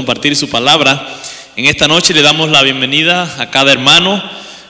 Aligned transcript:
compartir 0.00 0.34
su 0.34 0.48
palabra. 0.48 1.06
En 1.56 1.66
esta 1.66 1.86
noche 1.86 2.14
le 2.14 2.22
damos 2.22 2.48
la 2.48 2.62
bienvenida 2.62 3.36
a 3.38 3.50
cada 3.50 3.70
hermano, 3.70 4.22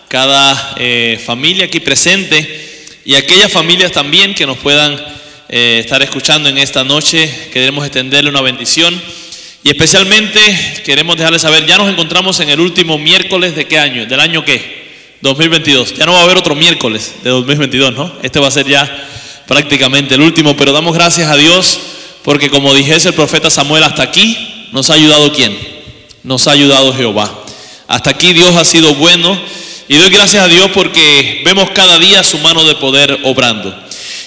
cada 0.08 0.74
eh, 0.76 1.22
familia 1.24 1.66
aquí 1.66 1.78
presente 1.78 2.98
y 3.04 3.14
aquellas 3.14 3.52
familias 3.52 3.92
también 3.92 4.34
que 4.34 4.44
nos 4.44 4.58
puedan 4.58 5.00
eh, 5.48 5.78
estar 5.78 6.02
escuchando 6.02 6.48
en 6.48 6.58
esta 6.58 6.82
noche. 6.82 7.32
Queremos 7.52 7.84
extenderle 7.84 8.28
una 8.28 8.40
bendición 8.40 9.00
y 9.62 9.68
especialmente 9.68 10.82
queremos 10.84 11.16
dejarles 11.16 11.42
saber, 11.42 11.64
ya 11.64 11.78
nos 11.78 11.88
encontramos 11.88 12.40
en 12.40 12.50
el 12.50 12.58
último 12.58 12.98
miércoles 12.98 13.54
de 13.54 13.68
qué 13.68 13.78
año, 13.78 14.06
del 14.06 14.18
año 14.18 14.44
qué, 14.44 15.14
2022. 15.20 15.94
Ya 15.94 16.06
no 16.06 16.12
va 16.14 16.22
a 16.22 16.24
haber 16.24 16.38
otro 16.38 16.56
miércoles 16.56 17.14
de 17.22 17.30
2022, 17.30 17.94
¿no? 17.94 18.12
Este 18.24 18.40
va 18.40 18.48
a 18.48 18.50
ser 18.50 18.66
ya 18.66 19.08
prácticamente 19.46 20.16
el 20.16 20.22
último, 20.22 20.56
pero 20.56 20.72
damos 20.72 20.92
gracias 20.92 21.30
a 21.30 21.36
Dios 21.36 21.78
porque 22.24 22.50
como 22.50 22.74
dijese 22.74 23.10
el 23.10 23.14
profeta 23.14 23.48
Samuel, 23.48 23.84
hasta 23.84 24.02
aquí 24.02 24.59
¿Nos 24.72 24.90
ha 24.90 24.94
ayudado 24.94 25.32
quién? 25.32 25.56
Nos 26.22 26.46
ha 26.46 26.52
ayudado 26.52 26.94
Jehová. 26.94 27.44
Hasta 27.88 28.10
aquí 28.10 28.32
Dios 28.32 28.54
ha 28.54 28.64
sido 28.64 28.94
bueno 28.94 29.40
y 29.88 29.96
doy 29.96 30.10
gracias 30.10 30.44
a 30.44 30.48
Dios 30.48 30.70
porque 30.72 31.42
vemos 31.44 31.70
cada 31.70 31.98
día 31.98 32.22
su 32.22 32.38
mano 32.38 32.62
de 32.62 32.76
poder 32.76 33.18
obrando. 33.24 33.74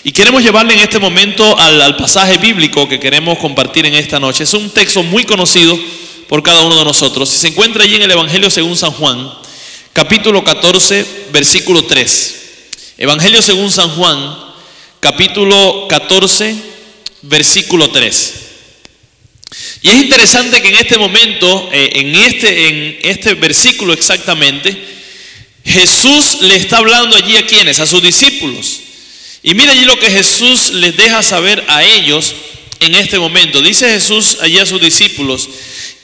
Y 0.04 0.12
queremos 0.12 0.44
llevarle 0.44 0.74
en 0.74 0.82
este 0.82 1.00
momento 1.00 1.58
al, 1.58 1.96
pasaje 1.96 2.38
bíblico 2.38 2.90
que 2.90 3.00
queremos 3.00 3.38
compartir 3.38 3.86
en 3.86 3.96
esta 3.96 4.20
noche. 4.20 4.44
Es 4.44 4.54
un 4.54 4.70
texto 4.70 5.02
muy 5.04 5.24
conocido 5.24 5.80
por 6.28 6.44
cada 6.44 6.62
uno 6.64 6.76
de 6.76 6.84
nosotros. 6.84 7.30
Se 7.30 7.48
encuentra 7.48 7.86
allí 7.86 7.96
en 7.96 8.02
el 8.02 8.12
Evangelio 8.12 8.50
según 8.50 8.76
San 8.76 8.92
Juan, 8.92 9.32
capítulo 9.94 10.44
14, 10.44 11.06
versículo 11.32 11.86
3. 11.86 12.42
Evangelio 12.98 13.42
según 13.42 13.72
San 13.72 13.90
Juan, 13.92 14.38
capítulo 15.00 15.88
14, 15.88 16.54
versículo 17.22 17.90
3. 17.90 18.43
Y 19.82 19.90
es 19.90 20.02
interesante 20.02 20.62
que 20.62 20.70
en 20.70 20.76
este 20.76 20.98
momento, 20.98 21.70
eh, 21.72 21.92
en, 21.96 22.16
este, 22.16 22.68
en 22.68 23.00
este 23.04 23.34
versículo 23.36 23.94
exactamente, 23.94 24.76
Jesús 25.66 26.42
le 26.42 26.56
está 26.56 26.78
hablando 26.78 27.16
allí 27.16 27.36
a 27.38 27.46
quienes, 27.46 27.80
a 27.80 27.86
sus 27.86 28.02
discípulos. 28.02 28.80
Y 29.44 29.54
mire 29.54 29.72
allí 29.72 29.86
lo 29.86 30.00
que 30.00 30.10
Jesús 30.10 30.72
les 30.74 30.96
deja 30.96 31.22
saber 31.22 31.64
a 31.68 31.84
ellos 31.84 32.34
en 32.80 32.96
este 32.96 33.20
momento. 33.20 33.62
Dice 33.62 33.90
Jesús 33.90 34.38
allí 34.42 34.58
a 34.58 34.66
sus 34.66 34.82
discípulos, 34.82 35.50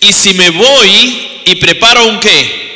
y 0.02 0.14
si 0.14 0.34
me 0.34 0.50
voy 0.50 1.28
y 1.46 1.56
preparo 1.56 2.08
un 2.08 2.20
qué, 2.20 2.70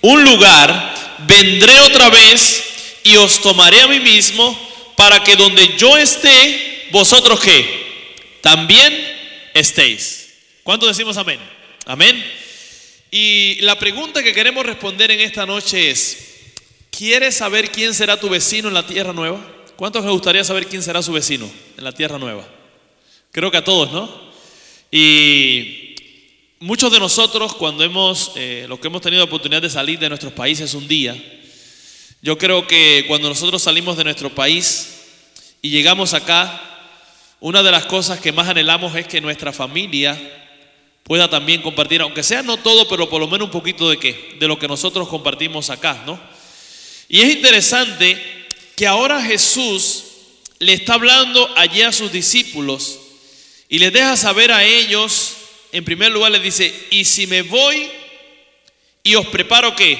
un 0.00 0.24
lugar, 0.24 1.16
vendré 1.26 1.80
otra 1.80 2.08
vez 2.10 2.62
y 3.04 3.16
os 3.16 3.40
tomaré 3.40 3.80
a 3.82 3.88
mí 3.88 4.00
mismo 4.00 4.58
para 4.96 5.22
que 5.22 5.36
donde 5.36 5.76
yo 5.78 5.96
esté, 5.96 6.88
vosotros 6.90 7.40
qué, 7.40 7.86
también 8.40 9.17
estéis. 9.54 10.28
¿Cuánto 10.62 10.86
decimos 10.86 11.16
amén? 11.16 11.40
Amén. 11.86 12.24
Y 13.10 13.58
la 13.62 13.78
pregunta 13.78 14.22
que 14.22 14.34
queremos 14.34 14.66
responder 14.66 15.10
en 15.10 15.20
esta 15.20 15.46
noche 15.46 15.90
es, 15.90 16.18
¿quieres 16.90 17.36
saber 17.36 17.70
quién 17.70 17.94
será 17.94 18.20
tu 18.20 18.28
vecino 18.28 18.68
en 18.68 18.74
la 18.74 18.86
tierra 18.86 19.12
nueva? 19.12 19.40
¿Cuántos 19.76 20.04
les 20.04 20.12
gustaría 20.12 20.44
saber 20.44 20.66
quién 20.66 20.82
será 20.82 21.02
su 21.02 21.12
vecino 21.12 21.50
en 21.76 21.84
la 21.84 21.92
tierra 21.92 22.18
nueva? 22.18 22.46
Creo 23.32 23.50
que 23.50 23.58
a 23.58 23.64
todos, 23.64 23.92
¿no? 23.92 24.28
Y 24.90 25.94
muchos 26.60 26.92
de 26.92 26.98
nosotros, 26.98 27.54
cuando 27.54 27.84
hemos, 27.84 28.32
eh, 28.36 28.66
los 28.68 28.80
que 28.80 28.88
hemos 28.88 29.02
tenido 29.02 29.24
oportunidad 29.24 29.62
de 29.62 29.70
salir 29.70 29.98
de 29.98 30.08
nuestros 30.08 30.32
países 30.32 30.74
un 30.74 30.88
día, 30.88 31.16
yo 32.20 32.36
creo 32.36 32.66
que 32.66 33.04
cuando 33.06 33.28
nosotros 33.28 33.62
salimos 33.62 33.96
de 33.96 34.04
nuestro 34.04 34.34
país 34.34 35.02
y 35.62 35.70
llegamos 35.70 36.14
acá, 36.14 36.77
una 37.40 37.62
de 37.62 37.70
las 37.70 37.86
cosas 37.86 38.20
que 38.20 38.32
más 38.32 38.48
anhelamos 38.48 38.94
es 38.96 39.06
que 39.06 39.20
nuestra 39.20 39.52
familia 39.52 40.18
pueda 41.04 41.30
también 41.30 41.62
compartir, 41.62 42.02
aunque 42.02 42.22
sea 42.22 42.42
no 42.42 42.56
todo, 42.56 42.88
pero 42.88 43.08
por 43.08 43.20
lo 43.20 43.28
menos 43.28 43.46
un 43.46 43.52
poquito 43.52 43.88
de 43.88 43.98
qué, 43.98 44.36
de 44.38 44.48
lo 44.48 44.58
que 44.58 44.68
nosotros 44.68 45.08
compartimos 45.08 45.70
acá, 45.70 46.02
¿no? 46.04 46.20
Y 47.08 47.20
es 47.20 47.30
interesante 47.30 48.20
que 48.76 48.86
ahora 48.86 49.22
Jesús 49.22 50.04
le 50.58 50.74
está 50.74 50.94
hablando 50.94 51.48
allí 51.56 51.82
a 51.82 51.92
sus 51.92 52.12
discípulos 52.12 52.98
y 53.68 53.78
les 53.78 53.92
deja 53.92 54.16
saber 54.16 54.52
a 54.52 54.64
ellos, 54.64 55.36
en 55.72 55.84
primer 55.84 56.12
lugar 56.12 56.32
les 56.32 56.42
dice, 56.42 56.74
y 56.90 57.04
si 57.04 57.26
me 57.26 57.42
voy 57.42 57.88
y 59.02 59.14
os 59.14 59.26
preparo 59.28 59.74
qué, 59.74 59.98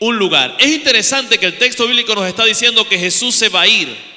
un 0.00 0.16
lugar. 0.16 0.56
Es 0.58 0.68
interesante 0.68 1.38
que 1.38 1.46
el 1.46 1.58
texto 1.58 1.86
bíblico 1.86 2.14
nos 2.14 2.26
está 2.26 2.44
diciendo 2.44 2.88
que 2.88 2.98
Jesús 2.98 3.34
se 3.34 3.48
va 3.48 3.62
a 3.62 3.66
ir. 3.66 4.15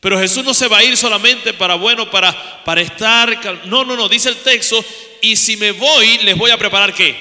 Pero 0.00 0.18
Jesús 0.18 0.44
no 0.44 0.54
se 0.54 0.68
va 0.68 0.78
a 0.78 0.84
ir 0.84 0.96
solamente 0.96 1.52
para, 1.54 1.74
bueno, 1.74 2.10
para, 2.10 2.64
para 2.64 2.80
estar... 2.80 3.66
No, 3.66 3.84
no, 3.84 3.96
no, 3.96 4.08
dice 4.08 4.28
el 4.28 4.36
texto 4.36 4.84
y 5.20 5.34
si 5.36 5.56
me 5.56 5.72
voy, 5.72 6.18
les 6.18 6.36
voy 6.36 6.50
a 6.50 6.58
preparar 6.58 6.94
qué? 6.94 7.16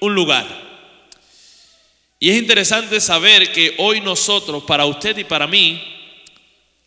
Un 0.00 0.14
lugar. 0.14 0.46
Y 2.20 2.30
es 2.30 2.38
interesante 2.38 3.00
saber 3.00 3.50
que 3.52 3.74
hoy 3.78 4.00
nosotros, 4.00 4.62
para 4.62 4.84
usted 4.84 5.18
y 5.18 5.24
para 5.24 5.48
mí, 5.48 5.82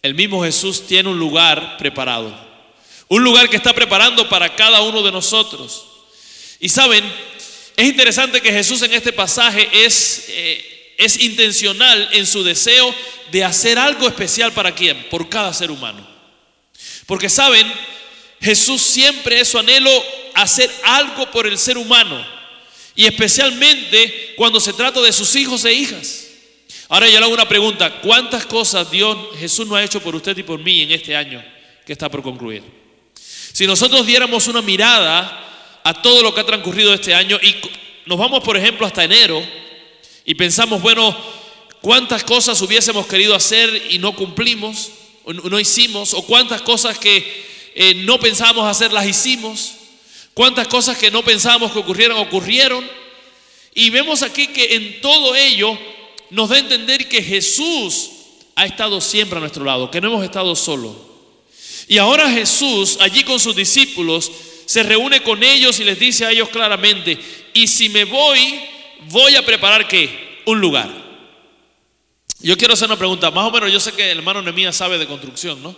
el 0.02 0.14
mismo 0.14 0.42
Jesús 0.44 0.88
tiene 0.88 1.10
un 1.10 1.20
lugar 1.20 1.78
preparado. 1.78 2.34
Un 3.10 3.24
lugar 3.24 3.50
que 3.50 3.58
está 3.58 3.74
preparando 3.74 4.30
para 4.30 4.56
cada 4.56 4.82
uno 4.82 5.04
de 5.04 5.12
nosotros. 5.12 5.86
Y 6.62 6.70
saben, 6.70 7.04
es 7.76 7.86
interesante 7.86 8.40
que 8.40 8.54
Jesús 8.54 8.82
en 8.84 8.94
este 8.94 9.12
pasaje 9.12 9.68
es, 9.74 10.26
eh, 10.30 10.94
es 10.98 11.20
intencional 11.22 12.08
en 12.14 12.26
su 12.26 12.42
deseo 12.42 12.96
de 13.36 13.44
hacer 13.44 13.78
algo 13.78 14.08
especial 14.08 14.54
para 14.54 14.74
quién? 14.74 15.10
Por 15.10 15.28
cada 15.28 15.54
ser 15.54 15.70
humano. 15.70 16.08
Porque 17.06 17.28
saben, 17.28 17.70
Jesús 18.40 18.82
siempre 18.82 19.42
es 19.42 19.50
su 19.50 19.60
anhelo 19.60 19.92
hacer 20.34 20.72
algo 20.86 21.30
por 21.32 21.46
el 21.46 21.58
ser 21.58 21.78
humano. 21.78 22.26
Y 22.96 23.04
especialmente 23.06 24.36
cuando 24.38 24.62
se 24.62 24.72
trata 24.72 25.02
de 25.02 25.12
sus 25.12 25.36
hijos 25.36 25.66
e 25.66 25.74
hijas. 25.74 26.28
Ahora 26.88 27.10
yo 27.10 27.20
le 27.20 27.26
hago 27.26 27.34
una 27.34 27.46
pregunta. 27.46 28.00
¿Cuántas 28.00 28.46
cosas 28.46 28.90
Dios, 28.90 29.18
Jesús 29.38 29.68
no 29.68 29.76
ha 29.76 29.84
hecho 29.84 30.00
por 30.00 30.16
usted 30.16 30.38
y 30.38 30.44
por 30.44 30.62
mí 30.62 30.84
en 30.84 30.92
este 30.94 31.14
año 31.14 31.44
que 31.86 31.92
está 31.92 32.08
por 32.08 32.24
concluir? 32.24 32.64
Si 33.52 33.68
nosotros 33.68 34.06
diéramos 34.06 34.48
una 34.48 34.62
mirada 34.62 35.82
a 35.84 36.02
todo 36.02 36.24
lo 36.24 36.34
que 36.34 36.40
ha 36.40 36.46
transcurrido 36.46 36.94
este 36.94 37.14
año 37.14 37.38
y 37.44 37.54
nos 38.06 38.18
vamos, 38.18 38.42
por 38.46 38.56
ejemplo, 38.56 38.88
hasta 38.88 39.04
enero 39.04 39.46
y 40.24 40.36
pensamos, 40.36 40.82
bueno, 40.82 41.35
¿cuántas 41.86 42.24
cosas 42.24 42.60
hubiésemos 42.64 43.06
querido 43.06 43.36
hacer 43.36 43.92
y 43.92 44.00
no 44.00 44.16
cumplimos, 44.16 44.90
o 45.24 45.34
no 45.34 45.60
hicimos? 45.60 46.16
¿O 46.16 46.24
cuántas 46.24 46.64
cosas 46.64 46.98
que 46.98 47.46
eh, 47.76 47.94
no 47.94 48.20
pensábamos 48.20 48.66
hacer, 48.66 48.92
las 48.92 49.06
hicimos. 49.06 49.74
Cuántas 50.34 50.68
cosas 50.68 50.98
que 50.98 51.12
no 51.12 51.24
pensábamos 51.24 51.74
que 51.74 51.78
ocurrieran, 51.78 52.18
ocurrieron. 52.18 52.90
Y 53.76 53.92
vemos 53.92 54.24
aquí 54.24 54.48
que 54.48 54.76
en 54.78 55.00
todo 55.00 55.36
ello 55.36 55.78
nos 56.32 56.50
da 56.50 56.56
a 56.56 56.60
entender 56.60 57.08
que 57.08 57.22
Jesús 57.22 58.10
ha 58.56 58.66
estado 58.66 59.00
siempre 59.00 59.38
a 59.38 59.42
nuestro 59.42 59.64
lado, 59.64 59.92
que 59.92 60.02
no 60.02 60.08
hemos 60.08 60.24
estado 60.24 60.56
solos. 60.56 60.96
Y 61.88 62.00
ahora 62.00 62.32
Jesús, 62.32 62.98
allí 63.00 63.24
con 63.24 63.40
sus 63.40 63.56
discípulos, 63.56 64.32
se 64.66 64.82
reúne 64.82 65.22
con 65.22 65.44
ellos 65.44 65.80
y 65.80 65.84
les 65.84 66.00
dice 66.00 66.26
a 66.26 66.32
ellos 66.32 66.50
claramente, 66.50 67.20
y 67.54 67.68
si 67.68 67.90
me 67.90 68.06
voy, 68.06 68.60
voy 69.10 69.36
a 69.36 69.46
preparar 69.46 69.88
qué? 69.88 70.42
Un 70.46 70.60
lugar. 70.60 71.05
Yo 72.46 72.56
quiero 72.58 72.76
hacer 72.76 72.88
una 72.88 72.96
pregunta, 72.96 73.32
más 73.32 73.48
o 73.48 73.50
menos 73.50 73.72
yo 73.72 73.80
sé 73.80 73.92
que 73.94 74.12
el 74.12 74.20
hermano 74.20 74.40
Nemías 74.40 74.76
sabe 74.76 75.00
de 75.00 75.08
construcción, 75.08 75.64
¿no? 75.64 75.76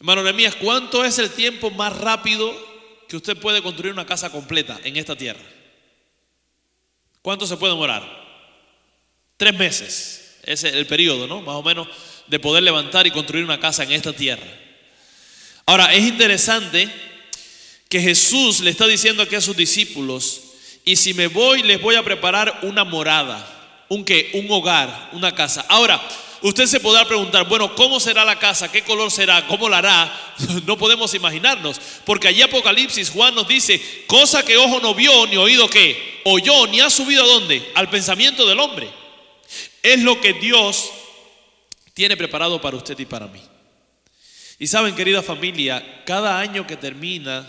Hermano 0.00 0.22
Nehemías, 0.22 0.54
¿cuánto 0.54 1.04
es 1.04 1.18
el 1.18 1.28
tiempo 1.28 1.70
más 1.70 1.94
rápido 1.94 2.56
que 3.06 3.18
usted 3.18 3.36
puede 3.36 3.62
construir 3.62 3.92
una 3.92 4.06
casa 4.06 4.32
completa 4.32 4.80
en 4.82 4.96
esta 4.96 5.14
tierra? 5.14 5.42
¿Cuánto 7.20 7.46
se 7.46 7.58
puede 7.58 7.74
demorar? 7.74 8.02
Tres 9.36 9.58
meses. 9.58 10.38
Ese 10.42 10.68
es 10.68 10.74
el 10.74 10.86
periodo, 10.86 11.26
¿no? 11.26 11.42
Más 11.42 11.56
o 11.56 11.62
menos 11.62 11.86
de 12.28 12.38
poder 12.38 12.62
levantar 12.62 13.06
y 13.06 13.10
construir 13.10 13.44
una 13.44 13.60
casa 13.60 13.82
en 13.82 13.92
esta 13.92 14.14
tierra. 14.14 14.48
Ahora, 15.66 15.92
es 15.92 16.02
interesante 16.02 16.88
que 17.90 18.00
Jesús 18.00 18.60
le 18.60 18.70
está 18.70 18.86
diciendo 18.86 19.22
aquí 19.22 19.34
a 19.34 19.42
sus 19.42 19.54
discípulos, 19.54 20.44
y 20.86 20.96
si 20.96 21.12
me 21.12 21.26
voy, 21.26 21.62
les 21.62 21.78
voy 21.78 21.96
a 21.96 22.02
preparar 22.02 22.60
una 22.62 22.84
morada, 22.84 23.57
un 23.88 24.04
qué, 24.04 24.30
un 24.34 24.50
hogar, 24.50 25.10
una 25.12 25.34
casa. 25.34 25.64
Ahora, 25.68 26.00
Usted 26.40 26.66
se 26.66 26.78
podrá 26.78 27.04
preguntar, 27.04 27.48
bueno, 27.48 27.74
¿cómo 27.74 27.98
será 27.98 28.24
la 28.24 28.38
casa? 28.38 28.70
¿Qué 28.70 28.82
color 28.82 29.10
será? 29.10 29.46
¿Cómo 29.48 29.68
la 29.68 29.78
hará? 29.78 30.34
No 30.66 30.78
podemos 30.78 31.12
imaginarnos, 31.14 31.80
porque 32.04 32.28
allí 32.28 32.42
Apocalipsis 32.42 33.10
Juan 33.10 33.34
nos 33.34 33.48
dice, 33.48 34.04
cosa 34.06 34.44
que 34.44 34.56
ojo 34.56 34.78
no 34.80 34.94
vio, 34.94 35.26
ni 35.26 35.36
oído 35.36 35.68
que 35.68 36.20
oyó, 36.24 36.66
ni 36.68 36.80
ha 36.80 36.90
subido 36.90 37.24
a 37.24 37.26
dónde? 37.26 37.68
Al 37.74 37.90
pensamiento 37.90 38.46
del 38.46 38.60
hombre. 38.60 38.88
Es 39.82 40.00
lo 40.02 40.20
que 40.20 40.34
Dios 40.34 40.90
tiene 41.92 42.16
preparado 42.16 42.60
para 42.60 42.76
usted 42.76 42.96
y 42.98 43.06
para 43.06 43.26
mí. 43.26 43.40
Y 44.60 44.68
saben, 44.68 44.94
querida 44.94 45.22
familia, 45.22 46.04
cada 46.04 46.38
año 46.38 46.66
que 46.66 46.76
termina, 46.76 47.48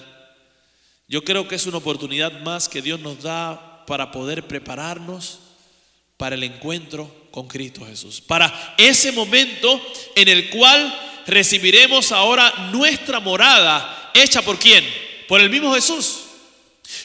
yo 1.07 1.24
creo 1.24 1.47
que 1.47 1.56
es 1.56 1.68
una 1.68 1.77
oportunidad 1.77 2.41
más 2.41 2.68
que 2.69 2.81
Dios 2.81 3.00
nos 3.00 3.21
da 3.21 3.86
para 3.86 4.12
poder 4.12 4.47
prepararnos 4.47 5.39
para 6.19 6.36
el 6.36 6.44
encuentro 6.44 7.10
con 7.31 7.48
Cristo 7.48 7.86
Jesús. 7.86 8.19
Para 8.19 8.75
ese 8.77 9.13
momento 9.13 9.81
en 10.16 10.27
el 10.27 10.50
cual 10.50 11.24
recibiremos 11.25 12.12
ahora 12.12 12.69
nuestra 12.74 13.21
morada 13.21 14.12
hecha 14.13 14.42
por 14.42 14.60
quién? 14.60 14.83
Por 15.30 15.39
el 15.39 15.50
mismo 15.50 15.74
Jesús. 15.74 16.24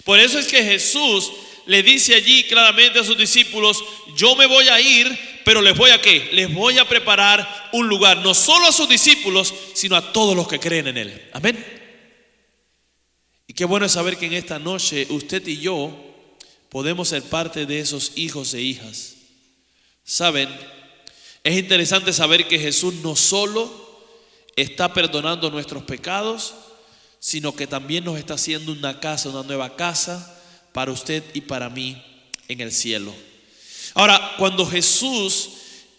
Por 0.03 0.19
eso 0.19 0.37
es 0.37 0.49
que 0.49 0.65
Jesús 0.65 1.31
le 1.67 1.85
dice 1.85 2.17
allí 2.17 2.43
claramente 2.43 2.99
a 2.99 3.05
sus 3.05 3.17
discípulos, 3.17 3.85
yo 4.17 4.35
me 4.35 4.47
voy 4.47 4.67
a 4.67 4.81
ir, 4.81 5.17
pero 5.45 5.63
les 5.63 5.77
voy 5.77 5.93
a 5.93 6.03
qué? 6.03 6.31
Les 6.33 6.53
voy 6.53 6.79
a 6.79 6.89
preparar 6.89 7.71
un 7.73 7.87
lugar, 7.87 8.17
no 8.17 8.35
solo 8.35 8.67
a 8.67 8.73
sus 8.73 8.89
discípulos, 8.89 9.55
sino 9.75 9.95
a 9.95 10.13
todos 10.13 10.35
los 10.35 10.49
que 10.49 10.59
creen 10.59 10.89
en 10.89 10.97
Él. 10.97 11.31
Amén. 11.33 11.65
Y 13.47 13.55
qué 13.55 13.65
bueno 13.65 13.87
es 13.87 13.93
saber 13.93 14.17
que 14.17 14.27
en 14.27 14.35
esta 14.35 14.59
noche 14.59 15.07
usted 15.11 15.47
y 15.47 15.59
yo 15.61 16.14
podemos 16.75 17.11
ser 17.11 17.23
parte 17.23 17.67
de 17.67 17.79
esos 17.79 18.11
hijos 18.17 18.53
e 18.53 18.61
hijas. 18.61 19.15
Saben, 20.03 20.49
es 21.45 21.57
interesante 21.57 22.13
saber 22.13 22.49
que 22.49 22.59
Jesús 22.59 22.95
no 22.95 23.15
solo 23.15 23.73
está 24.57 24.93
perdonando 24.93 25.53
nuestros 25.53 25.85
pecados, 25.85 26.53
sino 27.21 27.55
que 27.55 27.69
también 27.69 28.03
nos 28.03 28.19
está 28.19 28.35
haciendo 28.35 28.73
una 28.73 28.99
casa, 28.99 29.29
una 29.29 29.45
nueva 29.45 29.77
casa 29.77 30.37
para 30.73 30.91
usted 30.91 31.23
y 31.33 31.43
para 31.43 31.71
mí 31.71 32.03
en 32.49 32.61
el 32.61 32.73
cielo. 32.73 33.15
Ahora, 33.95 34.35
cuando 34.37 34.67
Jesús 34.67 35.51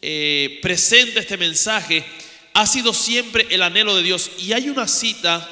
eh, 0.01 0.59
presenta 0.61 1.21
este 1.21 1.37
mensaje, 1.37 2.03
ha 2.53 2.67
sido 2.67 2.93
siempre 2.93 3.47
el 3.49 3.61
anhelo 3.61 3.95
de 3.95 4.03
Dios. 4.03 4.29
Y 4.39 4.51
hay 4.51 4.67
una 4.67 4.89
cita 4.89 5.49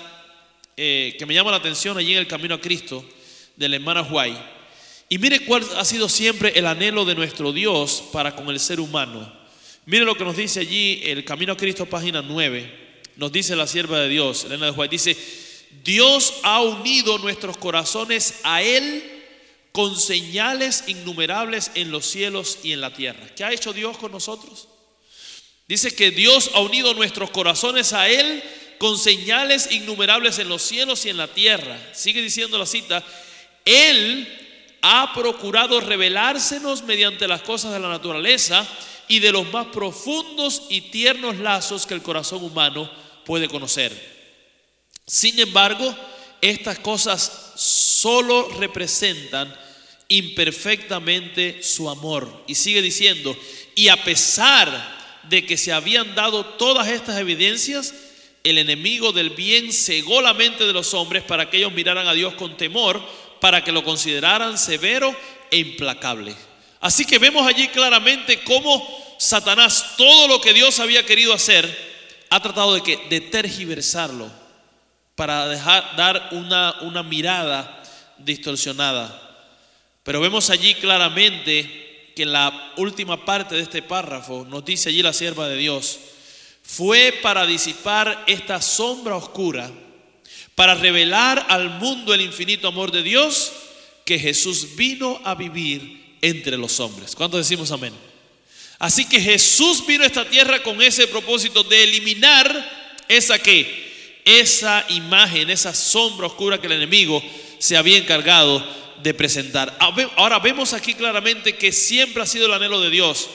eh, 0.75 1.15
que 1.17 1.25
me 1.25 1.33
llama 1.33 1.51
la 1.51 1.57
atención 1.57 1.97
allí 1.97 2.11
en 2.11 2.19
el 2.19 2.27
Camino 2.27 2.55
a 2.55 2.59
Cristo 2.59 3.05
de 3.55 3.69
la 3.69 3.77
hermana 3.77 4.01
Huay. 4.01 4.62
Y 5.09 5.17
mire 5.17 5.45
cuál 5.45 5.63
ha 5.77 5.85
sido 5.85 6.09
siempre 6.09 6.53
el 6.55 6.65
anhelo 6.65 7.05
de 7.05 7.15
nuestro 7.15 7.53
Dios 7.53 8.03
para 8.11 8.35
con 8.35 8.49
el 8.49 8.59
ser 8.59 8.79
humano. 8.79 9.31
Mire 9.85 10.05
lo 10.05 10.15
que 10.15 10.23
nos 10.23 10.37
dice 10.37 10.61
allí 10.61 11.01
el 11.03 11.25
Camino 11.25 11.53
a 11.53 11.57
Cristo, 11.57 11.85
página 11.85 12.21
9 12.21 12.83
nos 13.15 13.31
dice 13.31 13.55
la 13.55 13.67
sierva 13.67 13.99
de 13.99 14.09
Dios, 14.09 14.45
Elena 14.45 14.67
de 14.67 14.71
Juárez, 14.71 14.91
dice, 14.91 15.17
Dios 15.83 16.35
ha 16.43 16.61
unido 16.61 17.17
nuestros 17.17 17.57
corazones 17.57 18.35
a 18.43 18.61
Él 18.61 19.03
con 19.71 19.99
señales 19.99 20.83
innumerables 20.87 21.71
en 21.75 21.91
los 21.91 22.05
cielos 22.05 22.59
y 22.63 22.73
en 22.73 22.81
la 22.81 22.93
tierra. 22.93 23.27
¿Qué 23.35 23.43
ha 23.43 23.51
hecho 23.51 23.73
Dios 23.73 23.97
con 23.97 24.11
nosotros? 24.11 24.67
Dice 25.67 25.95
que 25.95 26.11
Dios 26.11 26.51
ha 26.53 26.59
unido 26.59 26.93
nuestros 26.93 27.29
corazones 27.31 27.93
a 27.93 28.09
Él 28.09 28.43
con 28.77 28.97
señales 28.97 29.71
innumerables 29.71 30.39
en 30.39 30.49
los 30.49 30.61
cielos 30.61 31.05
y 31.05 31.09
en 31.09 31.17
la 31.17 31.27
tierra. 31.27 31.79
Sigue 31.93 32.21
diciendo 32.21 32.57
la 32.57 32.65
cita, 32.65 33.03
Él 33.65 34.27
ha 34.85 35.13
procurado 35.13 35.79
revelársenos 35.79 36.83
mediante 36.83 37.27
las 37.27 37.41
cosas 37.41 37.71
de 37.71 37.79
la 37.79 37.87
naturaleza 37.87 38.67
y 39.07 39.19
de 39.19 39.31
los 39.31 39.49
más 39.51 39.67
profundos 39.67 40.63
y 40.69 40.81
tiernos 40.81 41.37
lazos 41.37 41.85
que 41.85 41.93
el 41.93 42.01
corazón 42.01 42.43
humano 42.43 42.91
puede 43.25 43.47
conocer. 43.47 44.13
Sin 45.07 45.39
embargo, 45.39 45.95
estas 46.41 46.79
cosas 46.79 47.53
solo 47.55 48.49
representan 48.59 49.55
imperfectamente 50.09 51.63
su 51.63 51.89
amor. 51.89 52.43
Y 52.45 52.55
sigue 52.55 52.81
diciendo, 52.81 53.37
y 53.75 53.87
a 53.87 54.03
pesar 54.03 55.21
de 55.29 55.45
que 55.45 55.55
se 55.55 55.71
habían 55.71 56.13
dado 56.13 56.45
todas 56.45 56.89
estas 56.89 57.17
evidencias, 57.19 57.93
el 58.43 58.57
enemigo 58.57 59.13
del 59.13 59.29
bien 59.29 59.71
cegó 59.71 60.21
la 60.21 60.33
mente 60.33 60.65
de 60.65 60.73
los 60.73 60.93
hombres 60.93 61.23
para 61.23 61.49
que 61.49 61.57
ellos 61.57 61.71
miraran 61.71 62.07
a 62.07 62.13
Dios 62.13 62.33
con 62.33 62.57
temor, 62.57 63.01
para 63.43 63.61
que 63.61 63.73
lo 63.73 63.83
consideraran 63.83 64.57
severo 64.57 65.13
e 65.51 65.57
implacable. 65.57 66.33
Así 66.79 67.03
que 67.03 67.19
vemos 67.19 67.45
allí 67.45 67.67
claramente 67.67 68.41
cómo 68.41 68.87
Satanás, 69.19 69.95
todo 69.97 70.29
lo 70.29 70.39
que 70.39 70.53
Dios 70.53 70.79
había 70.79 71.05
querido 71.05 71.33
hacer, 71.33 71.67
ha 72.29 72.41
tratado 72.41 72.73
de, 72.73 72.81
que, 72.81 72.95
tergiversarlo 73.19 74.31
para 75.15 75.49
dejar, 75.49 75.93
dar 75.97 76.29
una, 76.31 76.73
una 76.83 77.03
mirada 77.03 77.83
distorsionada. 78.17 79.11
Pero 80.03 80.21
vemos 80.21 80.49
allí 80.49 80.75
claramente 80.75 82.13
que 82.15 82.23
en 82.23 82.31
la 82.31 82.71
última 82.77 83.25
parte 83.25 83.55
de 83.55 83.61
este 83.63 83.81
párrafo 83.81 84.47
nos 84.49 84.63
dice 84.63 84.87
allí 84.87 85.01
la 85.01 85.11
sierva 85.11 85.49
de 85.49 85.57
Dios, 85.57 85.99
fue 86.63 87.19
para 87.21 87.45
disipar 87.45 88.23
esta 88.25 88.61
sombra 88.61 89.17
oscura, 89.17 89.69
para 90.55 90.75
revelar 90.75 91.45
al 91.49 91.69
mundo 91.79 92.13
el 92.13 92.21
infinito 92.21 92.67
amor 92.67 92.91
de 92.91 93.03
Dios, 93.03 93.51
que 94.05 94.19
Jesús 94.19 94.75
vino 94.75 95.19
a 95.23 95.35
vivir 95.35 96.17
entre 96.21 96.57
los 96.57 96.79
hombres. 96.79 97.15
¿Cuántos 97.15 97.39
decimos 97.39 97.71
amén? 97.71 97.93
Así 98.79 99.05
que 99.05 99.21
Jesús 99.21 99.85
vino 99.85 100.03
a 100.03 100.07
esta 100.07 100.27
tierra 100.29 100.61
con 100.61 100.81
ese 100.81 101.07
propósito 101.07 101.63
de 101.63 101.83
eliminar 101.83 102.97
esa 103.07 103.39
que, 103.39 104.21
esa 104.25 104.85
imagen, 104.89 105.49
esa 105.49 105.73
sombra 105.73 106.27
oscura 106.27 106.59
que 106.59 106.67
el 106.67 106.73
enemigo 106.73 107.23
se 107.59 107.77
había 107.77 107.97
encargado 107.97 108.65
de 109.01 109.13
presentar. 109.13 109.75
Ah, 109.79 109.95
ahora 110.15 110.39
vemos 110.39 110.73
aquí 110.73 110.93
claramente 110.93 111.55
que 111.55 111.71
siempre 111.71 112.23
ha 112.23 112.25
sido 112.25 112.47
el 112.47 112.53
anhelo 112.53 112.81
de 112.81 112.89
Dios 112.89 113.29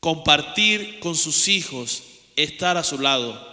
compartir 0.00 1.00
con 1.00 1.16
sus 1.16 1.48
hijos, 1.48 2.02
estar 2.36 2.76
a 2.76 2.84
su 2.84 2.98
lado. 2.98 3.47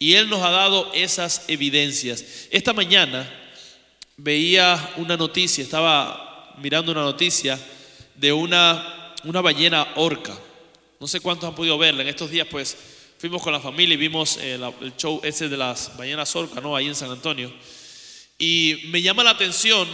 Y 0.00 0.14
Él 0.14 0.28
nos 0.28 0.42
ha 0.42 0.50
dado 0.50 0.90
esas 0.94 1.44
evidencias. 1.46 2.48
Esta 2.50 2.72
mañana 2.72 3.32
veía 4.16 4.94
una 4.96 5.16
noticia, 5.16 5.62
estaba 5.62 6.56
mirando 6.58 6.90
una 6.90 7.02
noticia 7.02 7.56
de 8.16 8.32
una 8.32 8.96
una 9.24 9.40
ballena 9.40 9.86
orca. 9.96 10.38
No 10.98 11.08
sé 11.08 11.20
cuántos 11.20 11.48
han 11.48 11.54
podido 11.54 11.78
verla. 11.78 12.02
En 12.02 12.08
estos 12.08 12.30
días, 12.30 12.46
pues, 12.50 12.76
fuimos 13.18 13.42
con 13.42 13.52
la 13.52 13.60
familia 13.60 13.94
y 13.94 13.98
vimos 13.98 14.38
eh, 14.38 14.58
el 14.80 14.96
show 14.96 15.20
ese 15.22 15.48
de 15.48 15.56
las 15.56 15.96
ballenas 15.96 16.34
orca, 16.36 16.60
¿no? 16.60 16.76
Ahí 16.76 16.86
en 16.86 16.94
San 16.94 17.10
Antonio. 17.10 17.52
Y 18.38 18.82
me 18.86 19.02
llama 19.02 19.24
la 19.24 19.30
atención 19.30 19.88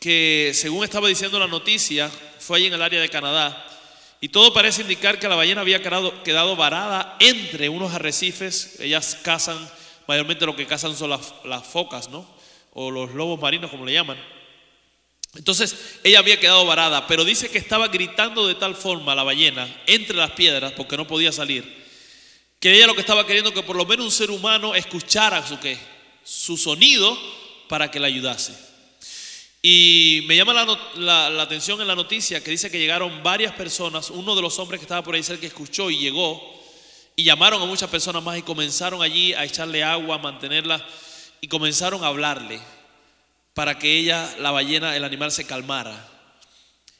que, 0.00 0.52
según 0.54 0.84
estaba 0.84 1.08
diciendo 1.08 1.38
la 1.38 1.46
noticia, 1.46 2.10
fue 2.38 2.58
ahí 2.58 2.66
en 2.66 2.74
el 2.74 2.82
área 2.82 3.00
de 3.00 3.08
Canadá. 3.08 3.62
Y 4.20 4.28
todo 4.28 4.52
parece 4.52 4.82
indicar 4.82 5.18
que 5.18 5.28
la 5.28 5.34
ballena 5.34 5.60
había 5.60 5.82
quedado, 5.82 6.56
varada 6.56 7.16
entre 7.20 7.68
unos 7.68 7.92
arrecifes. 7.92 8.80
Ellas 8.80 9.18
cazan, 9.22 9.58
mayormente 10.06 10.46
lo 10.46 10.56
que 10.56 10.66
cazan 10.66 10.96
son 10.96 11.10
las, 11.10 11.66
focas, 11.66 12.08
¿no? 12.08 12.26
O 12.72 12.90
los 12.90 13.12
lobos 13.12 13.40
marinos, 13.40 13.70
como 13.70 13.84
le 13.84 13.92
llaman. 13.92 14.18
Entonces 15.34 15.98
ella 16.02 16.20
había 16.20 16.40
quedado 16.40 16.64
varada, 16.64 17.06
pero 17.06 17.24
dice 17.24 17.50
que 17.50 17.58
estaba 17.58 17.88
gritando 17.88 18.46
de 18.46 18.54
tal 18.54 18.74
forma 18.74 19.14
la 19.14 19.22
ballena 19.22 19.68
entre 19.86 20.16
las 20.16 20.30
piedras 20.30 20.72
porque 20.72 20.96
no 20.96 21.06
podía 21.06 21.30
salir, 21.30 21.84
que 22.58 22.72
ella 22.72 22.86
lo 22.86 22.94
que 22.94 23.02
estaba 23.02 23.26
queriendo 23.26 23.52
que 23.52 23.62
por 23.62 23.76
lo 23.76 23.84
menos 23.84 24.06
un 24.06 24.12
ser 24.12 24.30
humano 24.30 24.74
escuchara 24.74 25.46
su, 25.46 25.58
su 26.24 26.56
sonido 26.56 27.18
para 27.68 27.90
que 27.90 28.00
la 28.00 28.06
ayudase. 28.06 28.65
Y 29.68 30.22
me 30.28 30.36
llama 30.36 30.54
la, 30.94 31.42
atención 31.42 31.80
en 31.80 31.88
la 31.88 31.96
noticia 31.96 32.40
que 32.40 32.52
dice 32.52 32.70
que 32.70 32.78
llegaron 32.78 33.24
varias 33.24 33.52
personas, 33.52 34.10
uno 34.10 34.36
de 34.36 34.40
los 34.40 34.56
hombres 34.60 34.78
que 34.78 34.84
estaba 34.84 35.02
por 35.02 35.16
ahí 35.16 35.24
cerca 35.24 35.44
escuchó 35.44 35.90
y 35.90 35.98
llegó, 35.98 36.40
y 37.16 37.24
llamaron 37.24 37.60
a 37.60 37.66
muchas 37.66 37.90
personas 37.90 38.22
más 38.22 38.38
y 38.38 38.42
comenzaron 38.42 39.02
allí 39.02 39.34
a 39.34 39.44
echarle 39.44 39.82
agua, 39.82 40.14
a 40.14 40.18
mantenerla, 40.20 40.86
y 41.40 41.48
comenzaron 41.48 42.04
a 42.04 42.06
hablarle 42.06 42.60
para 43.54 43.76
que 43.76 43.92
ella, 43.98 44.36
la 44.38 44.52
ballena, 44.52 44.94
el 44.94 45.02
animal 45.02 45.32
se 45.32 45.48
calmara. 45.48 46.12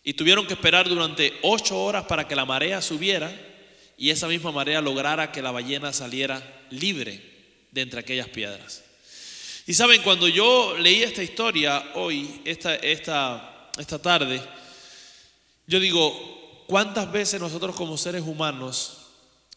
Y 0.02 0.14
tuvieron 0.14 0.44
que 0.44 0.54
esperar 0.54 0.88
durante 0.88 1.38
ocho 1.42 1.80
horas 1.80 2.06
para 2.06 2.26
que 2.26 2.35
la 2.35 2.46
marea 2.46 2.82
subiera 2.82 3.32
y 3.96 4.11
esa 4.11 4.26
misma 4.26 4.50
marea 4.50 4.80
lograra 4.80 5.30
que 5.30 5.40
la 5.40 5.52
ballena 5.52 5.92
saliera 5.92 6.42
libre 6.70 7.23
de 7.70 7.82
entre 7.82 8.00
aquellas 8.00 8.28
piedras. 8.28 8.85
Y 9.66 9.75
saben, 9.75 10.00
cuando 10.02 10.28
yo 10.28 10.76
leí 10.78 11.02
esta 11.02 11.25
historia 11.25 11.90
hoy, 11.94 12.40
esta, 12.44 12.76
esta, 12.76 13.70
esta 13.76 13.99
tarde, 14.00 14.40
yo 15.66 15.80
digo, 15.80 16.64
¿cuántas 16.68 17.11
veces 17.11 17.40
nosotros 17.40 17.75
como 17.75 17.99
seres 17.99 18.23
humanos, 18.23 19.08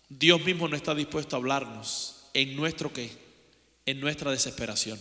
Dios 0.09 0.43
mismo 0.43 0.67
no 0.67 0.75
está 0.75 0.95
dispuesto 0.95 1.35
a 1.35 1.39
hablarnos 1.39 2.23
en 2.33 2.55
nuestro 2.55 2.91
qué? 2.91 3.11
En 3.85 3.99
nuestra 3.99 4.31
desesperación. 4.31 4.99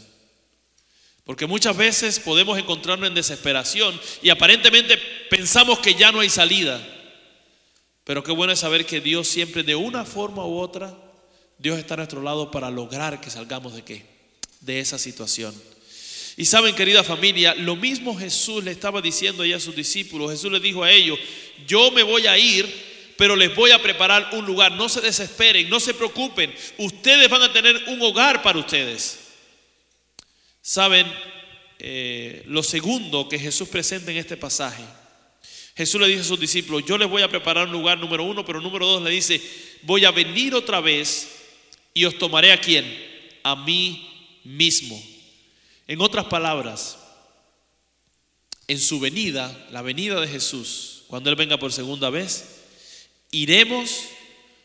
Porque 1.24 1.46
muchas 1.46 1.74
veces 1.74 2.20
podemos 2.20 2.58
encontrarnos 2.58 3.08
en 3.08 3.14
desesperación 3.14 3.98
y 4.22 4.28
aparentemente 4.28 4.98
pensamos 5.30 5.78
que 5.78 5.94
ya 5.94 6.12
no 6.12 6.20
hay 6.20 6.28
salida. 6.28 6.86
Pero 8.04 8.22
qué 8.22 8.32
bueno 8.32 8.52
es 8.52 8.58
saber 8.58 8.84
que 8.84 9.00
Dios 9.00 9.26
siempre 9.26 9.62
de 9.62 9.74
una 9.74 10.04
forma 10.04 10.44
u 10.44 10.58
otra, 10.58 10.94
Dios 11.56 11.78
está 11.78 11.94
a 11.94 11.98
nuestro 11.98 12.20
lado 12.20 12.50
para 12.50 12.70
lograr 12.70 13.22
que 13.22 13.30
salgamos 13.30 13.74
de 13.74 13.84
qué? 13.84 14.17
De 14.60 14.80
esa 14.80 14.98
situación. 14.98 15.54
Y 16.36 16.44
saben, 16.44 16.76
querida 16.76 17.02
familia, 17.02 17.54
lo 17.56 17.74
mismo 17.74 18.16
Jesús 18.16 18.62
le 18.62 18.70
estaba 18.70 19.00
diciendo 19.00 19.42
a 19.42 19.60
sus 19.60 19.74
discípulos. 19.74 20.30
Jesús 20.30 20.52
les 20.52 20.62
dijo 20.62 20.84
a 20.84 20.90
ellos, 20.92 21.18
yo 21.66 21.90
me 21.90 22.04
voy 22.04 22.28
a 22.28 22.38
ir, 22.38 22.64
pero 23.16 23.34
les 23.34 23.52
voy 23.56 23.72
a 23.72 23.82
preparar 23.82 24.30
un 24.32 24.46
lugar. 24.46 24.70
No 24.70 24.88
se 24.88 25.00
desesperen, 25.00 25.68
no 25.68 25.80
se 25.80 25.94
preocupen. 25.94 26.54
Ustedes 26.78 27.28
van 27.28 27.42
a 27.42 27.52
tener 27.52 27.82
un 27.88 28.00
hogar 28.02 28.40
para 28.42 28.60
ustedes. 28.60 29.18
Saben, 30.62 31.12
eh, 31.80 32.44
lo 32.46 32.62
segundo 32.62 33.28
que 33.28 33.38
Jesús 33.38 33.68
presenta 33.68 34.12
en 34.12 34.18
este 34.18 34.36
pasaje, 34.36 34.84
Jesús 35.76 36.00
le 36.00 36.08
dice 36.08 36.20
a 36.20 36.24
sus 36.24 36.40
discípulos, 36.40 36.84
yo 36.86 36.98
les 36.98 37.08
voy 37.08 37.22
a 37.22 37.28
preparar 37.28 37.66
un 37.66 37.72
lugar 37.72 37.98
número 37.98 38.24
uno, 38.24 38.44
pero 38.44 38.60
número 38.60 38.86
dos 38.86 39.02
le 39.02 39.10
dice, 39.10 39.40
voy 39.82 40.04
a 40.04 40.10
venir 40.10 40.54
otra 40.54 40.80
vez 40.80 41.28
y 41.94 42.04
os 42.04 42.16
tomaré 42.16 42.52
a 42.52 42.60
quién? 42.60 42.84
A 43.42 43.56
mí 43.56 44.07
mismo. 44.48 45.00
En 45.86 46.00
otras 46.00 46.26
palabras, 46.26 46.98
en 48.66 48.78
su 48.80 49.00
venida, 49.00 49.66
la 49.70 49.82
venida 49.82 50.20
de 50.20 50.28
Jesús, 50.28 51.04
cuando 51.08 51.30
Él 51.30 51.36
venga 51.36 51.58
por 51.58 51.72
segunda 51.72 52.10
vez, 52.10 52.60
iremos 53.30 54.04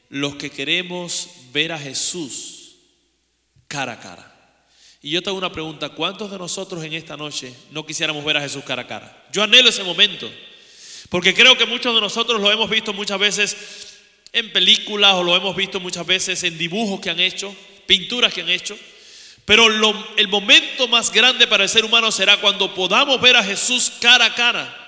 los 0.10 0.36
que 0.36 0.50
queremos 0.50 1.30
ver 1.52 1.72
a 1.72 1.80
Jesús 1.80 2.76
cara 3.68 3.94
a 3.94 4.00
cara. 4.00 4.30
Y 5.02 5.12
yo 5.12 5.22
tengo 5.22 5.38
una 5.38 5.52
pregunta, 5.52 5.90
¿cuántos 5.90 6.32
de 6.32 6.38
nosotros 6.38 6.84
en 6.84 6.94
esta 6.94 7.18
noche 7.18 7.54
no 7.72 7.86
quisiéramos 7.86 8.24
ver 8.24 8.38
a 8.38 8.42
Jesús 8.42 8.64
cara 8.64 8.84
a 8.84 8.88
cara? 8.88 9.26
Yo 9.32 9.44
anhelo 9.44 9.70
ese 9.70 9.84
momento, 9.84 10.32
porque 11.10 11.34
creo 11.34 11.58
que 11.58 11.66
muchos 11.66 11.94
de 11.94 12.00
nosotros 12.00 12.40
lo 12.40 12.52
hemos 12.52 12.70
visto 12.70 12.94
muchas 12.94 13.20
veces 13.20 13.58
en 14.32 14.52
películas 14.52 15.16
o 15.16 15.24
lo 15.24 15.36
hemos 15.36 15.56
visto 15.56 15.80
muchas 15.80 16.06
veces 16.06 16.44
en 16.44 16.58
dibujos 16.58 17.02
que 17.02 17.10
han 17.10 17.20
hecho, 17.20 17.54
pinturas 17.86 18.34
que 18.34 18.42
han 18.42 18.50
hecho. 18.50 18.78
Pero 19.46 19.68
el 20.16 20.28
momento 20.30 20.88
más 20.88 21.12
grande 21.12 21.48
para 21.48 21.64
el 21.64 21.70
ser 21.70 21.84
humano 21.84 22.12
será 22.12 22.38
cuando 22.38 22.74
podamos 22.74 23.20
ver 23.20 23.36
a 23.36 23.44
Jesús 23.44 23.92
cara 24.00 24.26
a 24.26 24.36
cara. 24.36 24.80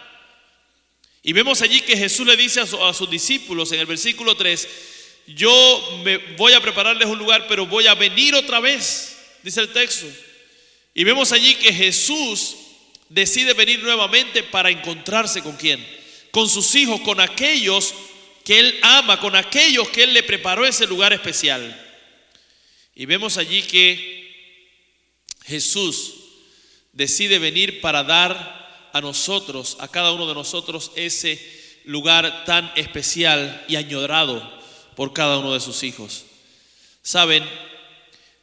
Y 1.24 1.34
vemos 1.34 1.62
allí 1.62 1.82
que 1.82 1.98
Jesús 1.98 2.26
le 2.26 2.38
dice 2.38 2.62
a, 2.62 2.94
sus 2.94 3.10
discípulos 3.10 3.72
en 3.72 3.80
el 3.80 3.86
versículo 3.86 4.36
3, 4.36 4.68
yo 5.28 6.02
me 6.04 6.18
voy 6.18 6.54
a 6.54 6.62
prepararles 6.62 7.08
un 7.08 7.18
lugar, 7.18 7.48
pero 7.48 7.66
voy 7.66 7.88
a 7.88 7.96
venir 7.96 8.36
otra 8.36 8.60
vez, 8.60 9.18
dice 9.44 9.60
el 9.60 9.74
texto. 9.74 10.06
Y 10.94 11.04
vemos 11.04 11.32
allí 11.32 11.56
que 11.56 11.74
Jesús 11.74 12.56
decide 13.10 13.54
venir 13.54 13.84
nuevamente 13.84 14.44
para 14.44 14.70
encontrarse 14.70 15.42
con 15.42 15.58
quién? 15.58 15.86
Con 16.32 16.48
sus 16.48 16.76
hijos, 16.76 17.02
con 17.02 17.20
aquellos 17.20 17.94
que 18.46 18.60
Él 18.60 18.80
ama, 18.84 19.20
con 19.20 19.36
aquellos 19.36 19.90
que 19.90 20.04
Él 20.04 20.14
le 20.14 20.24
preparó 20.24 20.66
ese 20.66 20.88
lugar 20.88 21.12
especial. 21.12 21.82
Y 22.94 23.06
vemos 23.06 23.38
allí 23.38 23.64
que 23.64 24.25
Jesús 25.46 26.14
decide 26.94 27.40
venir 27.40 27.82
para 27.82 28.04
dar 28.04 28.90
a 28.94 29.02
nosotros, 29.02 29.78
a 29.80 29.88
cada 29.88 30.12
uno 30.14 30.28
de 30.28 30.34
nosotros, 30.34 30.92
ese 30.96 31.40
lugar 31.86 32.46
tan 32.46 32.72
especial 32.76 33.64
y 33.68 33.76
añorado 33.76 34.42
por 34.96 35.14
cada 35.14 35.38
uno 35.38 35.54
de 35.54 35.60
sus 35.60 35.84
hijos. 35.84 36.24
Saben, 37.02 37.44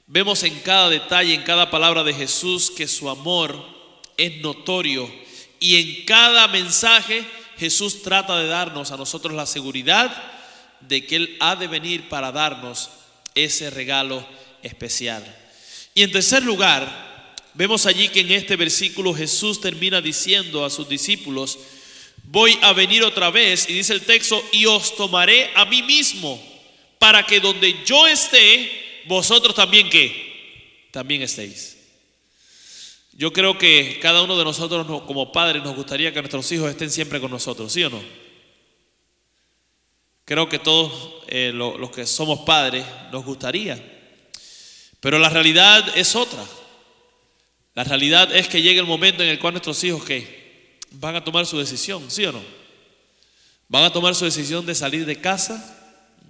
vemos 0.06 0.42
en 0.42 0.58
cada 0.60 0.88
detalle, 0.90 1.34
en 1.34 1.42
cada 1.42 1.70
palabra 1.70 2.04
de 2.04 2.14
Jesús, 2.14 2.70
que 2.70 2.86
su 2.86 3.08
amor 3.08 3.56
es 4.16 4.40
notorio 4.42 5.10
y 5.58 5.76
en 5.76 6.04
cada 6.04 6.48
mensaje 6.48 7.24
Jesús 7.56 8.02
trata 8.02 8.36
de 8.36 8.48
darnos 8.48 8.90
a 8.90 8.96
nosotros 8.96 9.32
la 9.32 9.46
seguridad 9.46 10.12
de 10.80 11.06
que 11.06 11.16
Él 11.16 11.36
ha 11.40 11.56
de 11.56 11.68
venir 11.68 12.08
para 12.08 12.32
darnos 12.32 12.90
ese 13.34 13.70
regalo 13.70 14.26
especial. 14.62 15.41
Y 15.94 16.02
en 16.02 16.12
tercer 16.12 16.42
lugar, 16.42 17.34
vemos 17.54 17.86
allí 17.86 18.08
que 18.08 18.20
en 18.20 18.32
este 18.32 18.56
versículo 18.56 19.14
Jesús 19.14 19.60
termina 19.60 20.00
diciendo 20.00 20.64
a 20.64 20.70
sus 20.70 20.88
discípulos, 20.88 21.58
voy 22.24 22.58
a 22.62 22.72
venir 22.72 23.02
otra 23.02 23.30
vez, 23.30 23.68
y 23.68 23.74
dice 23.74 23.92
el 23.92 24.02
texto, 24.02 24.42
y 24.52 24.66
os 24.66 24.96
tomaré 24.96 25.50
a 25.54 25.64
mí 25.66 25.82
mismo, 25.82 26.42
para 26.98 27.26
que 27.26 27.40
donde 27.40 27.84
yo 27.84 28.06
esté, 28.06 29.02
vosotros 29.06 29.54
también 29.54 29.90
que, 29.90 30.88
también 30.92 31.22
estéis. 31.22 31.76
Yo 33.12 33.32
creo 33.32 33.58
que 33.58 33.98
cada 34.00 34.22
uno 34.22 34.38
de 34.38 34.44
nosotros 34.44 34.86
como 35.02 35.32
padres 35.32 35.62
nos 35.62 35.76
gustaría 35.76 36.12
que 36.12 36.20
nuestros 36.20 36.50
hijos 36.52 36.70
estén 36.70 36.90
siempre 36.90 37.20
con 37.20 37.30
nosotros, 37.30 37.70
¿sí 37.70 37.84
o 37.84 37.90
no? 37.90 38.02
Creo 40.24 40.48
que 40.48 40.58
todos 40.58 41.22
eh, 41.28 41.52
los 41.52 41.90
que 41.90 42.06
somos 42.06 42.40
padres 42.40 42.86
nos 43.10 43.24
gustaría. 43.24 44.01
Pero 45.02 45.18
la 45.18 45.28
realidad 45.28 45.98
es 45.98 46.14
otra. 46.14 46.44
La 47.74 47.82
realidad 47.82 48.32
es 48.32 48.46
que 48.46 48.62
llega 48.62 48.80
el 48.80 48.86
momento 48.86 49.24
en 49.24 49.30
el 49.30 49.40
cual 49.40 49.54
nuestros 49.54 49.82
hijos 49.82 50.04
que 50.04 50.78
van 50.92 51.16
a 51.16 51.24
tomar 51.24 51.44
su 51.44 51.58
decisión, 51.58 52.08
¿sí 52.08 52.24
o 52.24 52.30
no? 52.30 52.40
Van 53.66 53.82
a 53.82 53.92
tomar 53.92 54.14
su 54.14 54.24
decisión 54.24 54.64
de 54.64 54.76
salir 54.76 55.04
de 55.04 55.20
casa, 55.20 55.76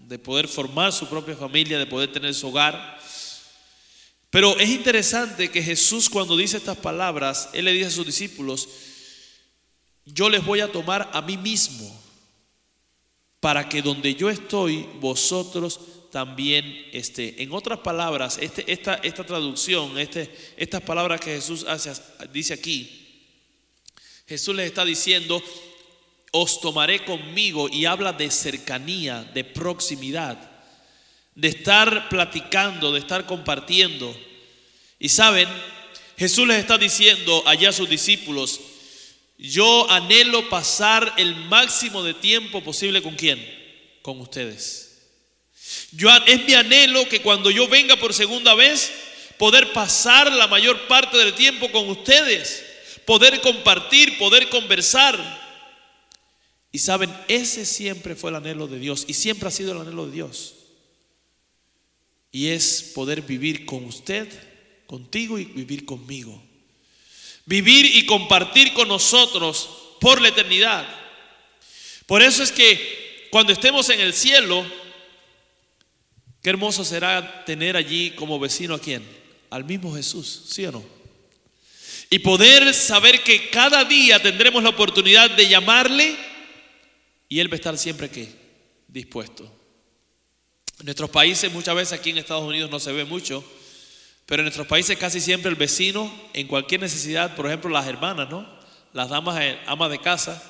de 0.08 0.18
poder 0.18 0.48
formar 0.48 0.90
su 0.90 1.06
propia 1.06 1.36
familia, 1.36 1.78
de 1.78 1.84
poder 1.84 2.10
tener 2.12 2.32
su 2.32 2.48
hogar. 2.48 2.98
Pero 4.30 4.58
es 4.58 4.70
interesante 4.70 5.50
que 5.50 5.62
Jesús 5.62 6.08
cuando 6.08 6.34
dice 6.34 6.56
estas 6.56 6.78
palabras, 6.78 7.50
Él 7.52 7.66
le 7.66 7.72
dice 7.74 7.88
a 7.88 7.90
sus 7.90 8.06
discípulos, 8.06 8.66
yo 10.06 10.30
les 10.30 10.42
voy 10.42 10.60
a 10.60 10.72
tomar 10.72 11.10
a 11.12 11.20
mí 11.20 11.36
mismo 11.36 11.94
para 13.38 13.68
que 13.68 13.82
donde 13.82 14.14
yo 14.14 14.30
estoy, 14.30 14.88
vosotros 14.98 15.78
también 16.12 16.90
esté. 16.92 17.42
En 17.42 17.52
otras 17.52 17.78
palabras, 17.78 18.38
este, 18.40 18.70
esta, 18.70 18.96
esta 18.96 19.24
traducción, 19.24 19.98
este, 19.98 20.30
estas 20.58 20.82
palabras 20.82 21.20
que 21.22 21.34
Jesús 21.36 21.64
hace, 21.66 21.90
dice 22.30 22.52
aquí, 22.52 23.32
Jesús 24.28 24.54
les 24.54 24.66
está 24.66 24.84
diciendo, 24.84 25.42
os 26.30 26.60
tomaré 26.60 27.02
conmigo 27.04 27.68
y 27.70 27.86
habla 27.86 28.12
de 28.12 28.30
cercanía, 28.30 29.24
de 29.24 29.42
proximidad, 29.42 30.38
de 31.34 31.48
estar 31.48 32.10
platicando, 32.10 32.92
de 32.92 32.98
estar 32.98 33.24
compartiendo. 33.24 34.14
Y 34.98 35.08
saben, 35.08 35.48
Jesús 36.18 36.46
les 36.46 36.58
está 36.58 36.76
diciendo 36.76 37.42
allá 37.46 37.70
a 37.70 37.72
sus 37.72 37.88
discípulos, 37.88 38.60
yo 39.38 39.90
anhelo 39.90 40.46
pasar 40.50 41.14
el 41.16 41.34
máximo 41.34 42.02
de 42.02 42.12
tiempo 42.12 42.62
posible 42.62 43.00
con 43.00 43.16
quién? 43.16 43.42
Con 44.02 44.20
ustedes. 44.20 44.91
Es 46.26 46.44
mi 46.46 46.54
anhelo 46.54 47.08
que 47.08 47.20
cuando 47.20 47.50
yo 47.50 47.68
venga 47.68 47.96
por 47.96 48.14
segunda 48.14 48.54
vez, 48.54 48.92
poder 49.38 49.72
pasar 49.72 50.32
la 50.32 50.46
mayor 50.46 50.86
parte 50.86 51.16
del 51.16 51.34
tiempo 51.34 51.70
con 51.70 51.88
ustedes, 51.90 52.64
poder 53.04 53.40
compartir, 53.40 54.16
poder 54.18 54.48
conversar. 54.48 55.18
Y 56.70 56.78
saben, 56.78 57.14
ese 57.28 57.66
siempre 57.66 58.16
fue 58.16 58.30
el 58.30 58.36
anhelo 58.36 58.66
de 58.66 58.78
Dios 58.78 59.04
y 59.06 59.14
siempre 59.14 59.48
ha 59.48 59.52
sido 59.52 59.72
el 59.72 59.80
anhelo 59.80 60.06
de 60.06 60.12
Dios. 60.12 60.54
Y 62.30 62.48
es 62.48 62.92
poder 62.94 63.22
vivir 63.22 63.66
con 63.66 63.84
usted, 63.84 64.26
contigo 64.86 65.38
y 65.38 65.44
vivir 65.44 65.84
conmigo. 65.84 66.42
Vivir 67.44 67.84
y 67.84 68.06
compartir 68.06 68.72
con 68.72 68.88
nosotros 68.88 69.68
por 70.00 70.20
la 70.20 70.28
eternidad. 70.28 70.86
Por 72.06 72.22
eso 72.22 72.42
es 72.42 72.52
que 72.52 73.28
cuando 73.30 73.52
estemos 73.52 73.88
en 73.90 74.00
el 74.00 74.14
cielo, 74.14 74.64
Qué 76.42 76.50
hermoso 76.50 76.84
será 76.84 77.44
tener 77.44 77.76
allí 77.76 78.10
como 78.10 78.40
vecino 78.40 78.74
a 78.74 78.80
quién? 78.80 79.02
Al 79.48 79.64
mismo 79.64 79.94
Jesús, 79.94 80.46
¿sí 80.48 80.66
o 80.66 80.72
no? 80.72 80.84
Y 82.10 82.18
poder 82.18 82.74
saber 82.74 83.22
que 83.22 83.48
cada 83.48 83.84
día 83.84 84.20
tendremos 84.20 84.62
la 84.62 84.70
oportunidad 84.70 85.30
de 85.30 85.48
llamarle 85.48 86.16
y 87.28 87.38
Él 87.38 87.48
va 87.48 87.54
a 87.54 87.56
estar 87.56 87.78
siempre 87.78 88.10
¿qué? 88.10 88.28
dispuesto. 88.88 89.44
En 90.80 90.86
nuestros 90.86 91.10
países, 91.10 91.50
muchas 91.52 91.76
veces 91.76 91.98
aquí 91.98 92.10
en 92.10 92.18
Estados 92.18 92.44
Unidos 92.44 92.70
no 92.70 92.80
se 92.80 92.92
ve 92.92 93.04
mucho, 93.04 93.44
pero 94.26 94.40
en 94.40 94.46
nuestros 94.46 94.66
países 94.66 94.98
casi 94.98 95.20
siempre 95.20 95.48
el 95.48 95.56
vecino, 95.56 96.12
en 96.34 96.48
cualquier 96.48 96.80
necesidad, 96.80 97.36
por 97.36 97.46
ejemplo 97.46 97.70
las 97.70 97.86
hermanas, 97.86 98.28
¿no? 98.28 98.46
Las 98.92 99.08
damas, 99.08 99.40
eh, 99.40 99.58
amas 99.66 99.90
de 99.90 100.00
casa, 100.00 100.42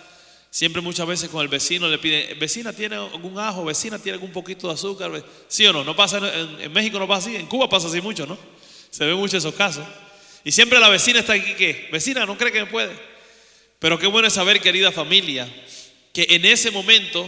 Siempre 0.55 0.83
muchas 0.83 1.07
veces 1.07 1.31
con 1.31 1.41
el 1.41 1.49
vecino 1.49 1.89
le 1.89 1.97
piden, 1.97 2.39
vecina 2.39 2.75
tiene 2.75 2.97
algún 2.97 3.39
ajo, 3.39 3.65
vecina 3.65 3.99
tiene 3.99 4.17
algún 4.17 4.33
poquito 4.33 4.69
de 4.69 4.75
azúcar, 4.75 5.11
¿sí 5.49 5.65
o 5.67 5.73
no? 5.73 5.83
No 5.83 5.97
pasa 5.97 6.19
en, 6.19 6.71
México 6.71 6.99
no 6.99 7.09
pasa 7.09 7.31
así, 7.31 7.37
en 7.37 7.47
Cuba 7.47 7.71
pasa 7.71 7.89
así 7.89 8.03
mucho, 8.03 8.27
¿no? 8.27 8.37
Se 8.91 9.07
ven 9.07 9.17
muchos 9.17 9.39
esos 9.39 9.55
casos. 9.55 9.83
Y 10.45 10.53
siempre 10.53 10.79
la 10.79 10.91
vecina 10.91 11.21
está 11.21 11.33
aquí, 11.33 11.55
¿qué? 11.55 11.89
Vecina, 11.91 12.27
no 12.27 12.37
cree 12.37 12.53
que 12.53 12.61
me 12.61 12.67
puede. 12.67 12.93
Pero 13.79 13.99
qué 13.99 14.07
bueno 14.07 14.29
es 14.29 14.35
saber, 14.35 14.61
querida 14.61 14.93
familia, 14.93 15.49
que 16.13 16.27
en 16.29 16.45
ese 16.45 16.71
momento 16.71 17.27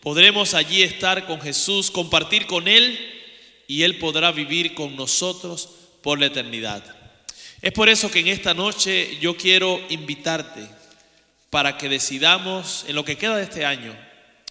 podremos 0.00 0.54
allí 0.54 0.82
estar 0.82 1.26
con 1.26 1.42
Jesús, 1.42 1.90
compartir 1.90 2.46
con 2.46 2.66
Él 2.66 2.98
y 3.68 3.82
Él 3.82 3.98
podrá 3.98 4.32
vivir 4.32 4.72
con 4.72 4.96
nosotros 4.96 5.68
por 6.02 6.18
la 6.18 6.26
eternidad. 6.26 6.82
Es 7.60 7.72
por 7.72 7.90
eso 7.90 8.10
que 8.10 8.20
en 8.20 8.28
esta 8.28 8.54
noche 8.54 9.18
yo 9.20 9.36
quiero 9.36 9.82
invitarte 9.90 10.66
para 11.54 11.78
que 11.78 11.88
decidamos 11.88 12.84
en 12.88 12.96
lo 12.96 13.04
que 13.04 13.16
queda 13.16 13.36
de 13.36 13.44
este 13.44 13.64
año 13.64 13.96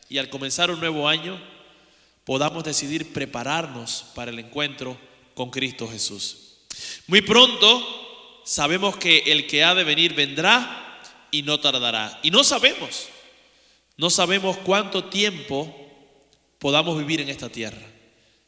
y 0.08 0.20
al 0.20 0.30
comenzar 0.30 0.72
un 0.72 0.80
nuevo 0.80 1.10
año 1.10 1.38
podamos 2.24 2.64
decidir 2.64 3.12
prepararnos 3.12 4.06
para 4.16 4.32
el 4.32 4.40
encuentro 4.40 4.98
con 5.34 5.50
Cristo 5.50 5.86
Jesús. 5.86 6.60
Muy 7.08 7.20
pronto 7.20 8.42
sabemos 8.46 8.96
que 8.96 9.18
el 9.18 9.48
que 9.48 9.66
ha 9.66 9.76
de 9.76 9.84
venir 9.84 10.14
vendrá 10.14 11.02
y 11.30 11.42
no 11.42 11.60
tardará. 11.60 12.22
Y 12.24 12.32
no 12.32 12.42
sabemos, 12.42 13.10
no 13.98 14.10
sabemos 14.10 14.56
cuánto 14.64 15.04
tiempo 15.04 15.76
podamos 16.58 16.98
vivir 16.98 17.20
en 17.20 17.28
esta 17.28 17.50
tierra. 17.50 17.86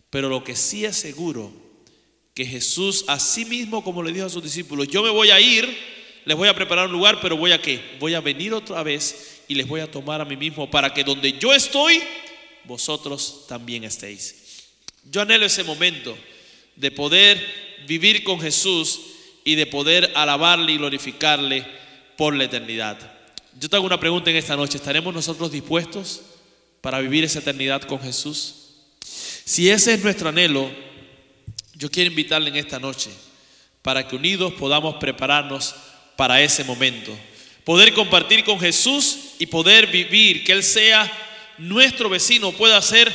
Pero 0.09 0.29
lo 0.29 0.45
que 0.45 0.55
sí 0.55 0.85
es 0.85 0.95
seguro, 0.95 1.51
que 2.33 2.45
Jesús, 2.45 3.03
así 3.09 3.43
mismo 3.43 3.83
como 3.83 4.01
le 4.01 4.13
dijo 4.13 4.27
a 4.27 4.29
sus 4.29 4.43
discípulos, 4.43 4.87
yo 4.87 5.03
me 5.03 5.09
voy 5.09 5.29
a 5.31 5.41
ir, 5.41 5.94
les 6.25 6.35
voy 6.35 6.49
a 6.49 6.55
preparar 6.55 6.87
un 6.87 6.91
lugar, 6.91 7.19
pero 7.21 7.37
voy 7.37 7.51
a 7.51 7.61
qué? 7.61 7.79
Voy 7.99 8.15
a 8.15 8.21
venir 8.21 8.53
otra 8.53 8.81
vez 8.83 9.43
y 9.47 9.55
les 9.55 9.67
voy 9.67 9.81
a 9.81 9.89
tomar 9.89 10.21
a 10.21 10.25
mí 10.25 10.35
mismo 10.35 10.69
para 10.69 10.93
que 10.93 11.03
donde 11.03 11.37
yo 11.37 11.53
estoy, 11.53 12.01
vosotros 12.63 13.45
también 13.47 13.83
estéis. 13.83 14.65
Yo 15.09 15.21
anhelo 15.21 15.45
ese 15.45 15.63
momento 15.63 16.17
de 16.75 16.89
poder 16.91 17.39
vivir 17.87 18.23
con 18.23 18.41
Jesús 18.41 18.99
y 19.43 19.53
de 19.53 19.67
poder 19.67 20.11
alabarle 20.15 20.71
y 20.73 20.77
glorificarle 20.77 21.65
por 22.17 22.35
la 22.35 22.45
eternidad. 22.45 22.97
Yo 23.59 23.69
te 23.69 23.75
hago 23.75 23.85
una 23.85 23.99
pregunta 23.99 24.31
en 24.31 24.37
esta 24.37 24.55
noche. 24.55 24.77
¿Estaremos 24.77 25.13
nosotros 25.13 25.51
dispuestos 25.51 26.23
para 26.81 26.99
vivir 26.99 27.23
esa 27.23 27.39
eternidad 27.39 27.83
con 27.83 28.01
Jesús? 28.01 28.55
Si 28.99 29.69
ese 29.69 29.93
es 29.93 30.03
nuestro 30.03 30.29
anhelo, 30.29 30.69
yo 31.75 31.91
quiero 31.91 32.09
invitarle 32.09 32.49
en 32.49 32.55
esta 32.55 32.79
noche 32.79 33.11
para 33.83 34.07
que 34.07 34.15
unidos 34.15 34.53
podamos 34.53 34.95
prepararnos 34.95 35.75
para 36.15 36.41
ese 36.41 36.63
momento. 36.63 37.15
Poder 37.63 37.93
compartir 37.93 38.43
con 38.43 38.59
Jesús 38.59 39.17
y 39.39 39.47
poder 39.47 39.87
vivir, 39.87 40.43
que 40.43 40.51
Él 40.51 40.63
sea 40.63 41.11
nuestro 41.57 42.09
vecino, 42.09 42.51
pueda 42.51 42.81
ser 42.81 43.11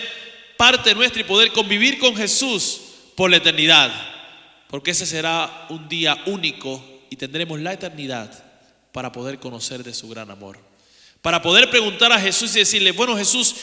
parte 0.57 0.95
nuestra 0.95 1.21
y 1.21 1.25
poder 1.25 1.53
convivir 1.53 1.99
con 1.99 2.17
Jesús 2.17 2.81
por 3.15 3.31
la 3.31 3.39
eternidad. 3.39 3.91
Porque 4.69 4.91
ese 4.91 5.07
será 5.07 5.67
un 5.69 5.89
día 5.89 6.23
único 6.27 6.83
y 7.11 7.17
tendremos 7.17 7.61
la 7.61 7.73
eternidad 7.73 8.45
para 8.93 9.13
poder 9.13 9.39
conocer 9.39 9.83
de 9.83 9.95
su 9.95 10.09
gran 10.09 10.31
amor. 10.31 10.59
Para 11.23 11.43
poder 11.43 11.71
preguntar 11.71 12.13
a 12.13 12.21
Jesús 12.21 12.55
y 12.57 12.61
decirle, 12.61 12.93
bueno 12.93 13.17
Jesús, 13.17 13.55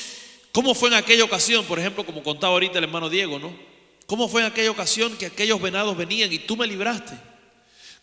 ¿cómo 0.51 0.73
fue 0.73 0.89
en 0.89 0.95
aquella 0.95 1.23
ocasión? 1.23 1.65
Por 1.65 1.79
ejemplo, 1.79 2.05
como 2.05 2.23
contaba 2.23 2.53
ahorita 2.53 2.77
el 2.77 2.85
hermano 2.85 3.09
Diego, 3.09 3.39
¿no? 3.39 3.53
¿Cómo 4.05 4.29
fue 4.29 4.41
en 4.41 4.47
aquella 4.47 4.71
ocasión 4.71 5.17
que 5.17 5.25
aquellos 5.25 5.61
venados 5.61 5.97
venían 5.97 6.31
y 6.31 6.39
tú 6.39 6.55
me 6.55 6.65
libraste? 6.65 7.13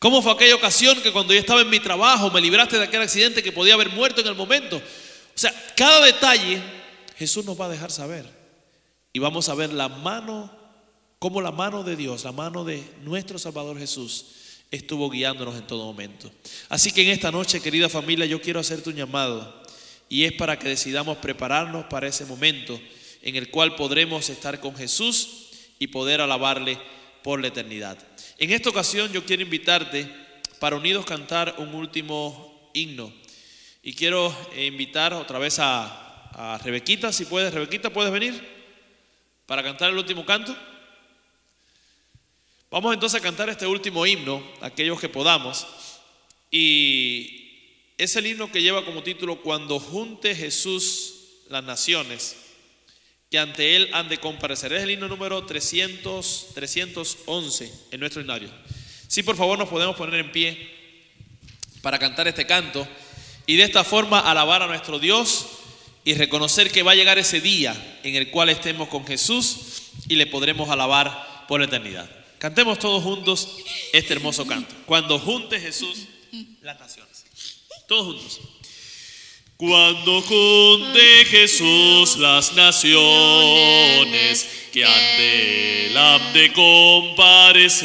¿Cómo 0.05 0.21
fue 0.21 0.33
aquella 0.33 0.55
ocasión 0.55 1.01
que 1.01 1.13
cuando 1.13 1.33
yo 1.33 1.41
estaba 1.41 1.63
en 1.63 1.71
mi 1.71 1.81
trabajo 1.81 2.31
me 2.31 2.39
libraste 2.39 2.77
de 2.77 2.85
aquel 2.85 3.01
accidente 3.01 3.43
que 3.43 3.53
podía 3.53 3.73
haber 3.73 3.89
muerto 3.89 4.21
en 4.21 4.27
el 4.27 4.35
momento? 4.35 4.77
O 4.77 4.83
sea, 5.35 5.51
cada 5.75 6.05
detalle 6.05 6.61
Jesús 7.17 7.43
nos 7.47 7.59
va 7.59 7.65
a 7.65 7.69
dejar 7.71 7.91
saber. 7.91 8.27
Y 9.15 9.19
vamos 9.19 9.49
a 9.49 9.55
ver 9.55 9.73
la 9.73 9.89
mano, 9.89 10.55
como 11.19 11.41
la 11.41 11.53
mano 11.53 11.83
de 11.85 11.97
Dios, 11.97 12.23
la 12.25 12.33
mano 12.33 12.65
de 12.65 12.85
nuestro 13.03 13.39
Salvador 13.39 13.79
Jesús 13.79 14.27
estuvo 14.71 15.09
guiándonos 15.09 15.55
en 15.55 15.67
todo 15.67 15.87
momento. 15.87 16.31
Así 16.69 16.93
que 16.93 17.01
en 17.01 17.09
esta 17.09 17.33
noche, 17.33 17.63
querida 17.63 17.89
familia, 17.89 18.27
yo 18.27 18.43
quiero 18.43 18.61
hacerte 18.61 18.91
un 18.91 18.97
llamado 18.97 19.63
y 20.11 20.25
es 20.25 20.33
para 20.35 20.59
que 20.59 20.69
decidamos 20.69 21.17
prepararnos 21.17 21.87
para 21.87 22.09
ese 22.09 22.27
momento 22.27 22.79
en 23.23 23.37
el 23.37 23.51
cual 23.51 23.75
podremos 23.75 24.29
estar 24.29 24.61
con 24.61 24.77
Jesús 24.77 25.47
y 25.79 25.87
poder 25.87 26.21
alabarle 26.21 26.79
por 27.23 27.41
la 27.41 27.49
eternidad. 27.49 27.97
En 28.45 28.51
esta 28.51 28.69
ocasión 28.69 29.11
yo 29.11 29.25
quiero 29.25 29.43
invitarte 29.43 30.07
para 30.59 30.77
unidos 30.77 31.07
cantar 31.07 31.55
un 31.57 31.75
último 31.75 32.71
himno 32.75 33.11
y 33.83 33.95
quiero 33.95 34.37
eh, 34.53 34.67
invitar 34.67 35.15
otra 35.15 35.39
vez 35.39 35.57
a, 35.61 36.61
Rebequita, 36.63 37.11
si 37.11 37.25
puedes, 37.25 37.55
Rebequita, 37.55 37.89
¿puedes 37.89 38.13
venir 38.13 38.39
para 39.47 39.63
cantar 39.63 39.89
el 39.89 39.97
último 39.97 40.27
canto? 40.27 40.55
Vamos 42.71 42.93
entonces 42.93 43.19
a 43.19 43.23
cantar 43.23 43.49
este 43.49 43.67
último 43.67 44.05
himno, 44.05 44.43
aquellos 44.61 45.01
que 45.01 45.09
podamos. 45.09 45.67
Y 46.51 47.81
es 47.97 48.15
el 48.17 48.27
himno 48.27 48.53
que 48.53 48.61
lleva 48.61 48.85
como 48.85 49.03
título 49.03 49.41
Cuando 49.41 49.81
junte 49.81 50.35
Jesús 50.35 51.15
las 51.49 51.65
naciones, 51.65 52.37
que 53.31 53.39
ante 53.39 53.77
Él 53.77 53.91
han 53.93 54.09
de 54.09 54.19
comparecer. 54.19 54.73
Es 54.73 54.83
el 54.83 54.91
himno 54.91 55.09
número 55.09 55.45
300, 55.45 56.49
311 56.55 57.73
en 57.91 58.01
nuestro 58.01 58.21
himnario. 58.21 58.49
Si 59.09 59.23
por 59.23 59.37
favor 59.37 59.59
nos 59.59 59.69
podemos 59.69 59.97
poner 59.97 60.21
en 60.21 60.33
pie 60.33 60.71
para 61.83 61.99
cantar 61.99 62.29
este 62.29 62.47
canto 62.47 62.87
y 63.47 63.57
de 63.57 63.65
esta 63.65 63.85
forma 63.85 64.19
alabar 64.19 64.63
a 64.63 64.67
nuestro 64.67 64.99
Dios 64.99 65.47
y 66.05 66.15
reconocer 66.15 66.71
que 66.71 66.83
va 66.83 66.93
a 66.93 66.97
llegar 66.97 67.19
ese 67.19 67.41
día 67.41 68.01
en 68.03 68.15
el 68.15 68.31
cual 68.31 68.49
estemos 68.49 68.89
con 68.89 69.07
Jesús 69.07 69.83
y 70.09 70.17
le 70.17 70.27
podremos 70.27 70.69
alabar 70.71 71.47
por 71.49 71.61
la 71.61 71.67
eternidad. 71.67 72.11
Cantemos 72.39 72.79
todos 72.79 73.03
juntos 73.03 73.57
este 73.93 74.13
hermoso 74.13 74.47
canto. 74.47 74.75
Cuando 74.87 75.19
junte 75.19 75.61
Jesús 75.61 76.07
las 76.61 76.79
naciones. 76.79 77.25
Todos 77.87 78.07
juntos. 78.07 78.41
Cuando 79.57 80.21
junte 80.23 81.25
Jesús 81.27 82.17
las 82.17 82.55
naciones 82.55 82.99
que 84.73 84.85
ante 84.85 85.87
él 85.87 85.97
han 85.97 86.33
de 86.33 86.53
comparecer, 86.53 87.85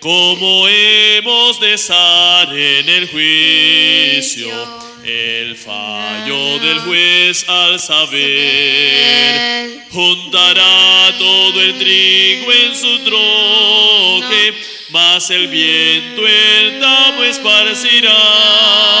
como 0.00 0.66
hemos 0.66 1.60
de 1.60 1.74
estar 1.74 2.48
en 2.56 2.88
el 2.88 3.06
juicio 3.08 4.80
el 5.04 5.54
fallo 5.56 6.58
del 6.60 6.78
juez 6.80 7.44
al 7.48 7.78
saber 7.78 9.84
juntará 9.90 11.14
todo 11.18 11.60
el 11.60 11.78
trigo 11.78 12.50
en 12.50 12.74
su 12.74 12.98
troje, 13.00 14.54
mas 14.90 15.28
el 15.30 15.48
viento 15.48 16.26
el 16.26 16.80
tamo 16.80 17.24
esparcirá. 17.24 18.91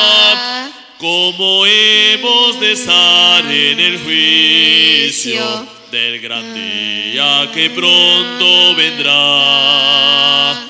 Como 1.36 1.64
hemos 1.64 2.60
de 2.60 2.72
estar 2.72 3.46
en 3.50 3.80
el 3.80 3.98
juicio 4.00 5.66
del 5.90 6.20
gran 6.20 6.54
día 6.54 7.50
que 7.54 7.70
pronto 7.70 8.74
vendrá. 8.74 10.62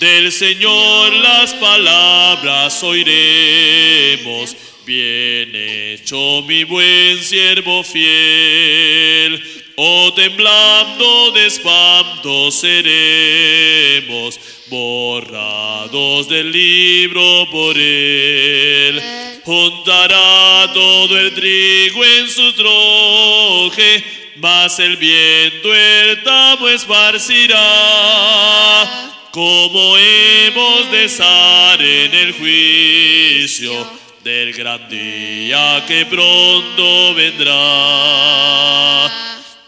Del 0.00 0.32
Señor 0.32 1.12
las 1.12 1.52
palabras 1.54 2.82
oiremos. 2.82 4.56
Bien 4.86 5.50
hecho 5.54 6.42
mi 6.46 6.64
buen 6.64 7.22
siervo 7.22 7.84
fiel, 7.84 9.65
o 9.76 10.12
temblando 10.14 11.32
de 11.32 11.46
espanto 11.46 12.50
seremos, 12.50 14.40
borrados 14.68 16.28
del 16.28 16.50
libro 16.50 17.46
por 17.50 17.76
él. 17.76 19.02
Juntará 19.44 20.72
todo 20.72 21.18
el 21.18 21.34
trigo 21.34 22.04
en 22.04 22.28
su 22.28 22.52
troje, 22.54 24.02
mas 24.36 24.78
el 24.78 24.96
viento 24.96 25.74
el 25.74 26.22
tamo 26.22 26.68
esparcirá. 26.68 27.62
Como 29.30 29.96
hemos 29.98 30.90
de 30.90 31.04
estar 31.04 31.82
en 31.82 32.14
el 32.14 32.32
juicio 32.32 33.86
del 34.24 34.54
gran 34.54 34.88
día 34.88 35.84
que 35.86 36.06
pronto 36.06 37.14
vendrá. 37.14 37.54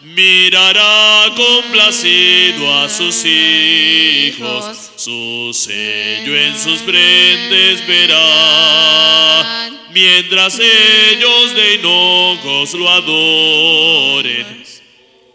Mirará 0.01 1.25
complacido 1.35 2.73
a 2.73 2.87
sus 2.87 3.25
hijos, 3.25 4.91
su 4.95 5.51
sello 5.53 6.37
en 6.37 6.57
sus 6.57 6.79
prendes 6.83 7.85
verá, 7.85 9.69
mientras 9.91 10.57
ellos 10.57 11.53
de 11.53 11.75
hinojos 11.75 12.73
lo 12.75 12.89
adoren, 12.89 14.63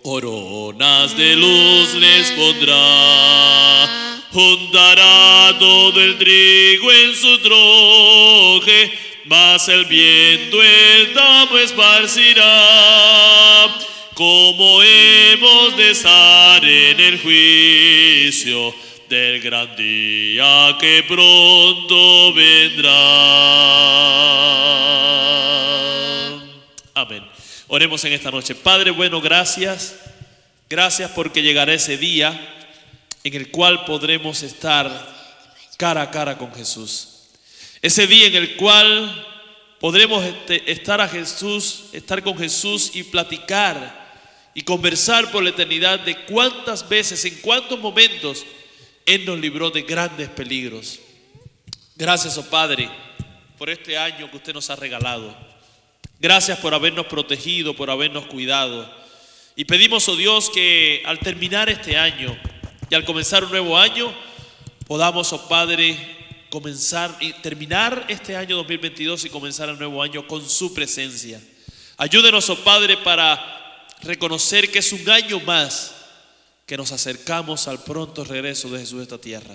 coronas 0.02 1.14
de 1.14 1.36
luz 1.36 1.92
les 1.96 2.32
pondrá, 2.32 4.22
juntará 4.32 5.58
todo 5.58 6.00
el 6.00 6.16
trigo 6.16 6.90
en 6.90 7.14
su 7.14 7.38
troje, 7.40 8.98
mas 9.26 9.68
el 9.68 9.84
viento 9.84 10.62
el 10.62 11.12
tamo 11.12 11.58
esparcirá, 11.58 12.44
como 14.14 14.80
hemos 14.82 15.76
de 15.76 15.90
estar 15.90 16.64
en 16.64 17.00
el 17.00 17.20
juicio 17.20 18.72
del 19.08 19.40
gran 19.40 19.74
día 19.74 20.76
que 20.78 21.04
pronto 21.06 22.32
vendrá. 22.32 22.92
Amén. 26.94 27.24
Oremos 27.66 28.04
en 28.04 28.12
esta 28.12 28.30
noche. 28.30 28.54
Padre 28.54 28.92
bueno, 28.92 29.20
gracias. 29.20 29.96
Gracias 30.70 31.10
porque 31.10 31.42
llegará 31.42 31.74
ese 31.74 31.98
día 31.98 32.40
en 33.24 33.34
el 33.34 33.50
cual 33.50 33.84
podremos 33.84 34.44
estar 34.44 34.88
cara 35.76 36.02
a 36.02 36.10
cara 36.10 36.38
con 36.38 36.54
Jesús. 36.54 37.08
Ese 37.82 38.06
día 38.06 38.28
en 38.28 38.36
el 38.36 38.56
cual 38.56 39.26
podremos 39.80 40.24
este, 40.24 40.70
estar 40.70 41.00
a 41.00 41.08
Jesús, 41.08 41.86
estar 41.92 42.22
con 42.22 42.38
Jesús 42.38 42.92
y 42.94 43.02
platicar 43.02 44.03
y 44.54 44.62
conversar 44.62 45.30
por 45.32 45.42
la 45.42 45.50
eternidad 45.50 46.00
de 46.00 46.24
cuántas 46.24 46.88
veces, 46.88 47.24
en 47.24 47.34
cuántos 47.40 47.78
momentos 47.78 48.46
Él 49.04 49.26
nos 49.26 49.38
libró 49.38 49.70
de 49.70 49.82
grandes 49.82 50.28
peligros. 50.28 51.00
Gracias, 51.96 52.38
oh 52.38 52.48
Padre, 52.48 52.88
por 53.58 53.68
este 53.68 53.98
año 53.98 54.30
que 54.30 54.36
usted 54.36 54.54
nos 54.54 54.70
ha 54.70 54.76
regalado. 54.76 55.36
Gracias 56.20 56.58
por 56.60 56.72
habernos 56.72 57.06
protegido, 57.06 57.74
por 57.74 57.90
habernos 57.90 58.26
cuidado. 58.26 58.88
Y 59.56 59.64
pedimos, 59.64 60.08
oh 60.08 60.16
Dios, 60.16 60.50
que 60.50 61.02
al 61.04 61.18
terminar 61.18 61.68
este 61.68 61.96
año 61.96 62.36
y 62.88 62.94
al 62.94 63.04
comenzar 63.04 63.44
un 63.44 63.50
nuevo 63.50 63.76
año, 63.76 64.14
podamos, 64.86 65.32
oh 65.32 65.48
Padre, 65.48 65.96
comenzar 66.50 67.16
y 67.20 67.32
terminar 67.34 68.06
este 68.08 68.36
año 68.36 68.56
2022 68.56 69.24
y 69.24 69.30
comenzar 69.30 69.68
el 69.68 69.78
nuevo 69.78 70.02
año 70.02 70.26
con 70.26 70.48
su 70.48 70.72
presencia. 70.72 71.40
Ayúdenos, 71.96 72.48
oh 72.50 72.56
Padre, 72.62 72.96
para 72.98 73.63
reconocer 74.04 74.70
que 74.70 74.78
es 74.78 74.92
un 74.92 75.08
año 75.08 75.40
más 75.40 75.94
que 76.66 76.76
nos 76.76 76.92
acercamos 76.92 77.68
al 77.68 77.82
pronto 77.82 78.24
regreso 78.24 78.70
de 78.70 78.80
Jesús 78.80 79.00
a 79.00 79.02
esta 79.02 79.18
tierra. 79.18 79.54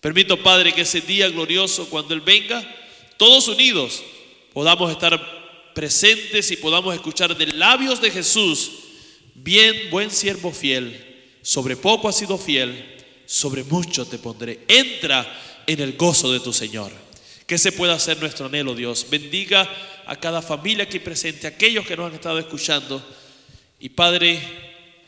Permito, 0.00 0.40
Padre, 0.42 0.72
que 0.72 0.82
ese 0.82 1.00
día 1.00 1.28
glorioso, 1.28 1.88
cuando 1.90 2.14
Él 2.14 2.20
venga, 2.20 2.62
todos 3.16 3.48
unidos, 3.48 4.02
podamos 4.52 4.90
estar 4.90 5.20
presentes 5.74 6.50
y 6.50 6.56
podamos 6.56 6.94
escuchar 6.94 7.36
de 7.36 7.46
labios 7.48 8.00
de 8.00 8.10
Jesús, 8.10 8.70
bien, 9.34 9.90
buen 9.90 10.10
siervo 10.10 10.52
fiel, 10.52 11.38
sobre 11.42 11.76
poco 11.76 12.08
has 12.08 12.16
sido 12.16 12.38
fiel, 12.38 12.96
sobre 13.26 13.64
mucho 13.64 14.06
te 14.06 14.18
pondré. 14.18 14.60
Entra 14.68 15.62
en 15.66 15.80
el 15.80 15.96
gozo 15.96 16.32
de 16.32 16.40
tu 16.40 16.52
Señor. 16.52 16.92
Que 17.46 17.56
ese 17.56 17.72
pueda 17.72 17.98
ser 17.98 18.18
nuestro 18.20 18.46
anhelo, 18.46 18.74
Dios. 18.74 19.06
Bendiga 19.10 19.68
a 20.06 20.16
cada 20.16 20.42
familia 20.42 20.84
aquí 20.84 20.98
presente, 20.98 21.46
a 21.46 21.50
aquellos 21.50 21.86
que 21.86 21.96
nos 21.96 22.08
han 22.08 22.14
estado 22.14 22.38
escuchando. 22.38 23.02
Y 23.80 23.90
Padre, 23.90 24.40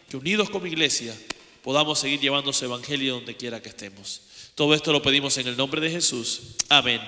que 0.09 0.17
unidos 0.17 0.51
como 0.51 0.67
iglesia 0.67 1.17
podamos 1.63 1.99
seguir 1.99 2.21
llevando 2.21 2.53
su 2.53 2.65
evangelio 2.65 3.15
donde 3.15 3.37
quiera 3.37 3.61
que 3.61 3.69
estemos. 3.69 4.23
Todo 4.55 4.75
esto 4.75 4.93
lo 4.93 5.03
pedimos 5.03 5.37
en 5.39 5.49
el 5.49 5.57
nombre 5.57 5.81
de 5.81 5.91
Jesús. 5.91 6.57
Amén 6.69 7.01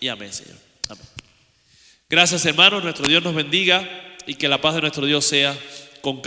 y 0.00 0.08
amén, 0.08 0.32
Señor. 0.32 0.56
Amén. 0.88 1.06
Gracias, 2.08 2.44
hermanos. 2.46 2.82
Nuestro 2.82 3.06
Dios 3.06 3.22
nos 3.22 3.34
bendiga 3.34 4.16
y 4.26 4.34
que 4.34 4.48
la 4.48 4.60
paz 4.60 4.74
de 4.74 4.80
nuestro 4.80 5.06
Dios 5.06 5.24
sea 5.24 5.58